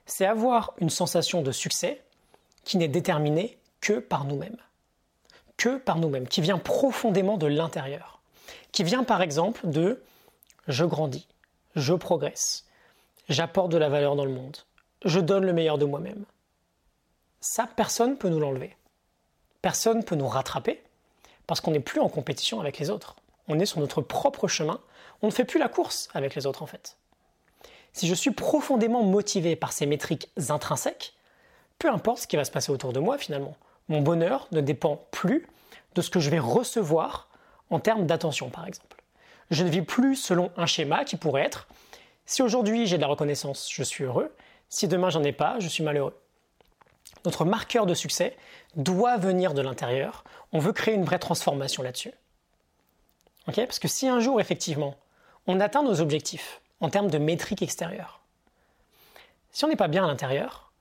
[0.06, 2.02] c'est avoir une sensation de succès
[2.64, 4.56] qui n'est déterminée que par nous-mêmes.
[5.56, 8.20] Que par nous-mêmes, qui vient profondément de l'intérieur.
[8.72, 10.02] Qui vient par exemple de
[10.66, 11.26] je grandis,
[11.74, 12.66] je progresse,
[13.28, 14.56] j'apporte de la valeur dans le monde,
[15.04, 16.24] je donne le meilleur de moi-même.
[17.40, 18.76] Ça, personne ne peut nous l'enlever.
[19.62, 20.82] Personne ne peut nous rattraper
[21.46, 23.16] parce qu'on n'est plus en compétition avec les autres.
[23.48, 24.80] On est sur notre propre chemin.
[25.22, 26.96] On ne fait plus la course avec les autres en fait.
[27.92, 31.14] Si je suis profondément motivé par ces métriques intrinsèques,
[31.78, 33.56] peu importe ce qui va se passer autour de moi finalement,
[33.88, 35.46] mon bonheur ne dépend plus
[35.94, 37.28] de ce que je vais recevoir
[37.70, 39.02] en termes d'attention par exemple.
[39.50, 41.66] Je ne vis plus selon un schéma qui pourrait être
[42.26, 44.30] si aujourd'hui j'ai de la reconnaissance, je suis heureux,
[44.68, 46.14] si demain j'en ai pas, je suis malheureux.
[47.28, 48.34] Notre marqueur de succès
[48.74, 50.24] doit venir de l'intérieur.
[50.52, 52.14] On veut créer une vraie transformation là-dessus.
[53.44, 54.94] Parce que si un jour, effectivement,
[55.46, 58.22] on atteint nos objectifs, en termes de métrique extérieure.
[59.52, 60.72] Si on n'est pas bien à l'intérieur,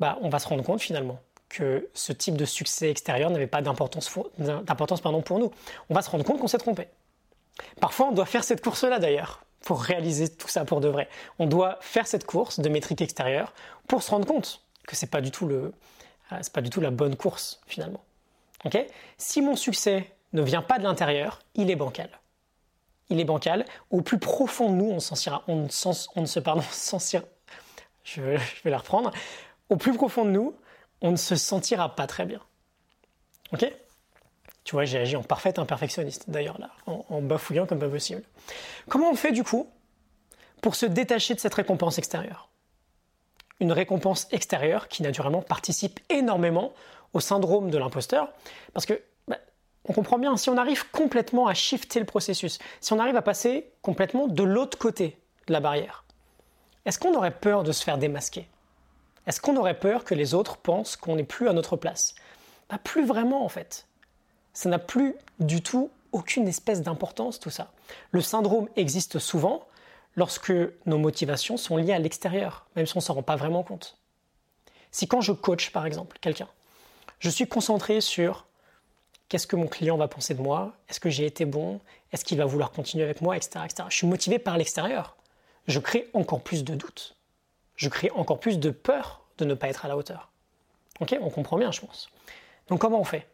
[0.00, 1.18] bah, on va se rendre compte finalement
[1.48, 5.50] que ce type de succès extérieur n'avait pas d'importance pour nous.
[5.88, 6.88] On va se rendre compte qu'on s'est trompé.
[7.80, 11.08] Parfois, on doit faire cette course-là d'ailleurs pour réaliser tout ça pour de vrai.
[11.38, 13.54] On doit faire cette course de métrique extérieure
[13.88, 15.72] pour se rendre compte que c'est pas du tout euh,
[16.52, 18.02] pas du tout la bonne course finalement.
[19.16, 22.10] Si mon succès ne vient pas de l'intérieur, il est bancal
[23.10, 23.64] il est bancal.
[23.90, 27.20] Au plus profond de nous, on, sentira, ne se pardon, je,
[28.04, 29.10] je vais la reprendre.
[29.68, 30.54] Au plus profond de nous,
[31.02, 32.40] on ne se sentira pas très bien.
[33.52, 33.70] Ok?
[34.64, 38.22] Tu vois, j'ai agi en parfait imperfectionniste, d'ailleurs, là, en, bafouillant comme pas possible.
[38.88, 39.68] Comment on fait, du coup,
[40.60, 42.49] pour se détacher de cette récompense extérieure?
[43.60, 46.72] Une récompense extérieure qui, naturellement, participe énormément
[47.12, 48.28] au syndrome de l'imposteur,
[48.72, 49.00] parce que
[49.86, 53.22] on comprend bien, si on arrive complètement à shifter le processus, si on arrive à
[53.22, 56.04] passer complètement de l'autre côté de la barrière,
[56.84, 58.48] est-ce qu'on aurait peur de se faire démasquer?
[59.26, 62.14] Est-ce qu'on aurait peur que les autres pensent qu'on n'est plus à notre place?
[62.68, 63.86] Pas Plus vraiment en fait.
[64.52, 67.72] Ça n'a plus du tout aucune espèce d'importance tout ça.
[68.10, 69.64] Le syndrome existe souvent
[70.16, 70.52] lorsque
[70.86, 73.96] nos motivations sont liées à l'extérieur, même si on ne s'en rend pas vraiment compte.
[74.90, 76.48] Si quand je coach par exemple quelqu'un,
[77.20, 78.46] je suis concentré sur
[79.30, 81.80] Qu'est-ce que mon client va penser de moi Est-ce que j'ai été bon
[82.12, 85.16] Est-ce qu'il va vouloir continuer avec moi etc., Je suis motivé par l'extérieur.
[85.68, 87.14] Je crée encore plus de doutes.
[87.76, 90.30] Je crée encore plus de peur de ne pas être à la hauteur.
[90.98, 92.10] Ok On comprend bien, je pense.
[92.66, 93.28] Donc comment on fait?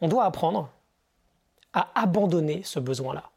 [0.00, 0.70] On doit apprendre
[1.74, 3.30] à abandonner ce besoin-là.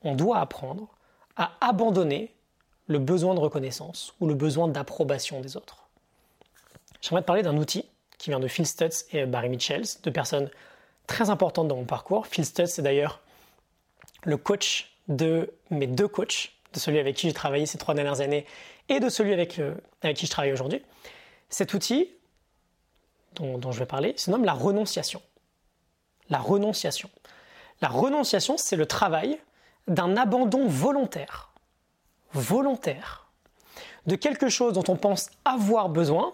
[0.00, 0.88] On doit apprendre
[1.36, 2.34] à abandonner
[2.86, 5.88] le besoin de reconnaissance ou le besoin d'approbation des autres.
[7.00, 7.84] J'aimerais te parler d'un outil
[8.18, 10.50] qui vient de Phil Stutz et Barry Mitchells, deux personnes
[11.06, 12.26] très importantes dans mon parcours.
[12.26, 13.20] Phil Stutz, c'est d'ailleurs
[14.24, 18.20] le coach de mes deux coachs, de celui avec qui j'ai travaillé ces trois dernières
[18.20, 18.46] années
[18.88, 19.60] et de celui avec,
[20.02, 20.82] avec qui je travaille aujourd'hui.
[21.48, 22.10] Cet outil
[23.34, 25.22] dont, dont je vais parler se nomme la renonciation.
[26.28, 27.10] La renonciation.
[27.80, 29.38] La renonciation, c'est le travail
[29.88, 31.52] d'un abandon volontaire.
[32.32, 33.26] Volontaire.
[34.06, 36.32] De quelque chose dont on pense avoir besoin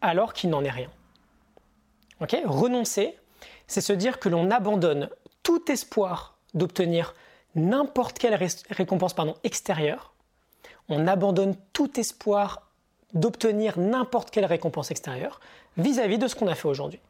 [0.00, 0.90] alors qu'il n'en est rien.
[2.20, 3.18] Renoncer,
[3.66, 5.10] c'est se dire que l'on abandonne
[5.42, 7.14] tout espoir d'obtenir
[7.54, 8.38] n'importe quelle
[8.70, 10.14] récompense extérieure.
[10.88, 12.70] On abandonne tout espoir
[13.12, 15.40] d'obtenir n'importe quelle récompense extérieure
[15.76, 17.00] vis-à-vis de ce qu'on a fait aujourd'hui.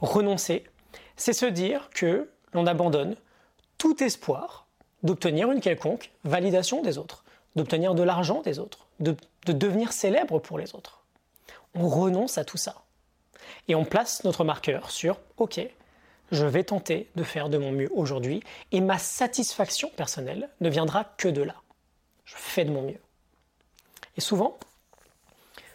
[0.00, 0.64] Renoncer,
[1.16, 3.16] c'est se dire que l'on abandonne
[3.82, 4.68] tout espoir
[5.02, 7.24] d'obtenir une quelconque validation des autres,
[7.56, 11.02] d'obtenir de l'argent des autres, de, de, devenir célèbre pour les autres.
[11.74, 12.84] On renonce à tout ça.
[13.66, 15.60] Et on place notre marqueur sur OK,
[16.30, 21.02] je vais tenter de faire de mon mieux aujourd'hui et ma satisfaction personnelle ne viendra
[21.02, 21.56] que de là.
[22.24, 23.00] Je fais de mon mieux.
[24.16, 24.60] Et souvent,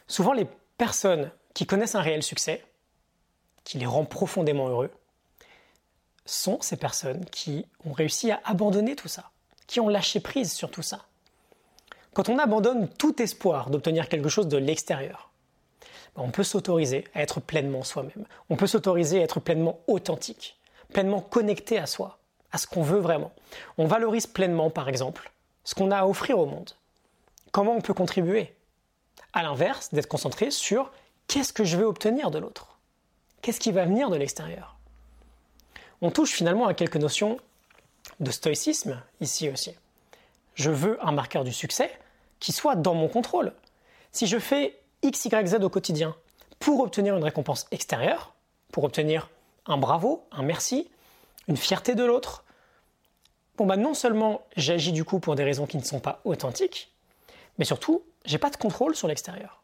[0.07, 0.47] souvent les
[0.77, 2.63] personnes qui connaissent un réel succès,
[3.65, 4.91] qui les rend profondément heureux,
[6.27, 9.31] sont ces personnes qui ont réussi à abandonner tout ça,
[9.65, 11.05] qui ont lâché prise sur tout ça.
[12.13, 15.29] Quand on abandonne tout espoir d'obtenir quelque chose de l'extérieur,
[16.15, 18.25] ben, on peut s'autoriser à être pleinement soi-même.
[18.49, 20.57] On peut s'autoriser à être pleinement authentique,
[20.93, 22.17] pleinement connecté à soi,
[22.51, 23.31] à ce qu'on veut vraiment.
[23.77, 25.31] On valorise pleinement, par exemple,
[25.63, 26.71] ce qu'on a à offrir au monde.
[27.51, 28.53] Comment on peut contribuer?
[29.33, 30.91] À l'inverse, d'être concentré sur
[31.27, 32.77] qu'est-ce que je veux obtenir de l'autre?
[33.41, 34.76] Qu'est-ce qui va venir de l'extérieur?
[36.01, 37.37] On touche finalement à quelques notions
[38.19, 39.73] de stoïcisme ici aussi.
[40.55, 41.91] Je veux un marqueur du succès
[42.39, 43.53] qui soit dans mon contrôle.
[44.11, 46.15] Si je fais X, Z au quotidien
[46.59, 48.33] pour obtenir une récompense extérieure,
[48.71, 49.29] pour obtenir
[49.65, 50.89] un bravo, un merci,
[51.47, 52.43] une fierté de l'autre,
[53.57, 56.91] bon bah non seulement j'agis du coup pour des raisons qui ne sont pas authentiques,
[57.57, 59.63] mais surtout j'ai pas de contrôle sur l'extérieur.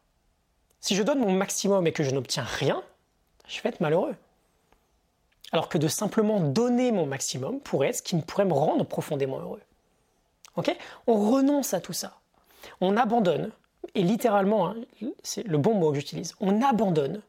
[0.80, 2.82] Si je donne mon maximum et que je n'obtiens rien,
[3.48, 4.14] je vais être malheureux
[5.54, 9.38] alors que de simplement donner mon maximum pourrait être ce qui pourrait me rendre profondément
[9.38, 9.62] heureux.
[11.06, 12.18] On renonce à tout ça.
[12.80, 13.52] On abandonne,
[13.94, 14.74] et littéralement, hein,
[15.22, 17.22] c'est le bon mot que j'utilise, on abandonne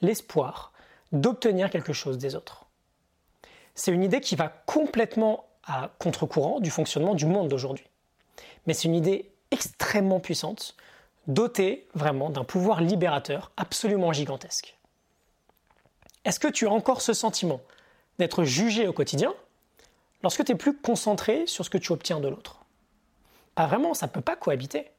[0.00, 0.72] l'espoir
[1.12, 2.64] d'obtenir quelque chose des autres.
[3.74, 7.86] C'est une idée qui va complètement à contre-courant du fonctionnement du monde d'aujourd'hui.
[8.66, 10.76] Mais c'est une idée extrêmement puissante,
[11.26, 14.78] dotée vraiment d'un pouvoir libérateur absolument gigantesque.
[16.24, 17.60] Est-ce que tu as encore ce sentiment
[18.18, 19.34] d'être jugé au quotidien
[20.22, 22.64] lorsque tu es plus concentré sur ce que tu obtiens de l'autre?
[23.54, 24.90] Pas vraiment, ça ne peut pas cohabiter.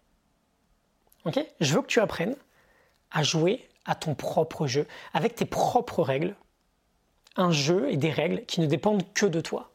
[1.25, 1.39] Ok?
[1.59, 2.35] Je veux que tu apprennes
[3.11, 6.35] à jouer à ton propre jeu, avec tes propres règles.
[7.35, 9.71] Un jeu et des règles qui ne dépendent que de toi.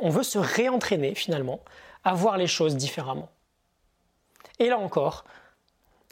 [0.00, 1.60] On veut se réentraîner finalement
[2.02, 3.30] à voir les choses différemment.
[4.58, 5.24] Et là encore,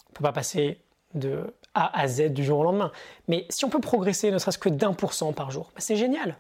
[0.06, 0.80] on ne peut pas passer
[1.14, 2.92] de A à Z du jour au lendemain.
[3.28, 5.96] Mais si on peut progresser ne serait-ce que d'un pour cent par jour, bah, c'est
[5.96, 6.36] génial.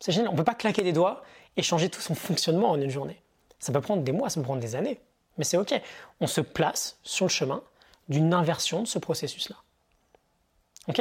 [0.00, 0.28] C'est génial.
[0.28, 1.22] On ne peut pas claquer des doigts
[1.56, 3.22] et changer tout son fonctionnement en une journée.
[3.58, 5.00] Ça peut prendre des mois, ça peut prendre des années.
[5.38, 5.74] Mais c'est OK.
[6.20, 7.62] On se place sur le chemin
[8.08, 9.56] d'une inversion de ce processus-là.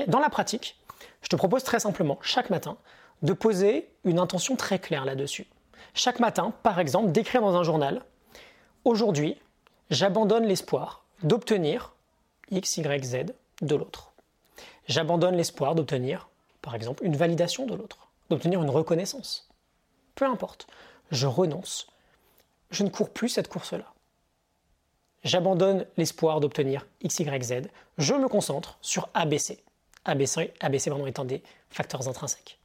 [0.08, 0.78] Dans la pratique,
[1.22, 2.78] je te propose très simplement, chaque matin,
[3.22, 5.46] de poser une intention très claire là-dessus.
[5.94, 8.02] Chaque matin, par exemple, d'écrire dans un journal
[8.84, 9.36] Aujourd'hui,
[9.90, 11.95] j'abandonne l'espoir d'obtenir
[12.52, 14.14] X, Y, Z de l'autre.
[14.88, 16.30] J'abandonne l'espoir d'obtenir,
[16.62, 19.50] par exemple, une validation de l'autre, d'obtenir une reconnaissance.
[20.16, 20.68] Peu importe,
[21.12, 21.88] je renonce.
[22.72, 23.94] Je ne cours plus cette course-là.
[25.24, 27.54] J'abandonne l'espoir d'obtenir X, Y, Z.
[27.98, 29.64] Je me concentre sur ABC.
[30.06, 32.60] ABC, ABC pardon, étant des facteurs intrinsèques.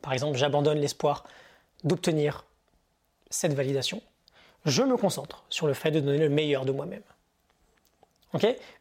[0.00, 1.24] Par exemple, j'abandonne l'espoir
[1.84, 2.44] d'obtenir
[3.30, 4.02] cette validation.
[4.64, 7.02] Je me concentre sur le fait de donner le meilleur de moi-même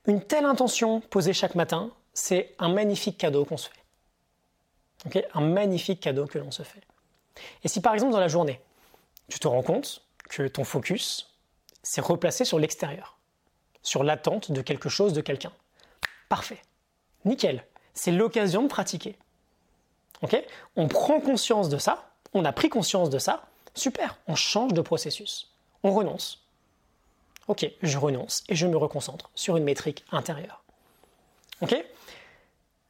[0.08, 5.28] une telle intention posée chaque matin, c'est un magnifique cadeau qu'on se fait.
[5.34, 6.82] un magnifique cadeau que l'on se fait.
[7.64, 8.62] Et si par exemple dans la journée,
[9.30, 11.34] tu te rends compte que ton focus
[11.84, 13.18] s'est replacé sur l'extérieur,
[13.82, 15.52] sur l'attente de quelque chose de quelqu'un,
[16.30, 16.62] parfait,
[17.26, 19.18] nickel, c'est l'occasion de pratiquer.
[20.76, 23.44] on prend conscience de ça, on a pris conscience de ça,
[23.74, 25.52] super, on change de processus,
[25.84, 26.46] on renonce.
[27.52, 30.64] Ok, je renonce et je me reconcentre sur une métrique intérieure.
[31.60, 31.76] Ok?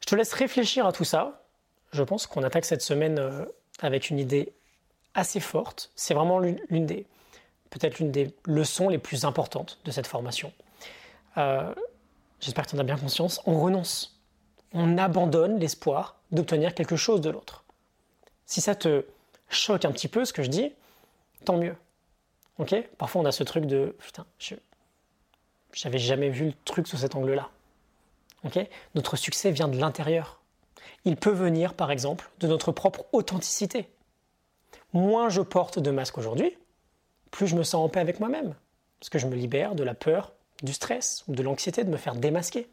[0.01, 1.41] Je te laisse réfléchir à tout ça.
[1.93, 3.43] Je pense qu'on attaque cette semaine euh,
[3.79, 4.53] avec une idée
[5.15, 5.89] assez forte.
[5.95, 7.07] C'est vraiment l'une des,
[7.71, 10.53] peut-être l'une des leçons les plus importantes de cette formation.
[11.37, 11.73] Euh,
[12.39, 13.41] j'espère que tu en as bien conscience.
[13.47, 14.21] On renonce.
[14.73, 17.63] On abandonne l'espoir d'obtenir quelque chose de l'autre.
[18.45, 19.05] Si ça te
[19.49, 20.71] choque un petit peu ce que je dis,
[21.45, 21.75] tant mieux.
[22.61, 24.53] Ok Parfois on a ce truc de putain, je
[25.73, 27.49] j'avais jamais vu le truc sous cet angle-là.
[28.43, 28.59] Ok
[28.93, 30.41] Notre succès vient de l'intérieur.
[31.03, 33.89] Il peut venir, par exemple, de notre propre authenticité.
[34.93, 36.55] Moins je porte de masque aujourd'hui,
[37.31, 38.53] plus je me sens en paix avec moi-même.
[38.99, 41.97] Parce que je me libère de la peur, du stress ou de l'anxiété de me
[41.97, 42.67] faire démasquer.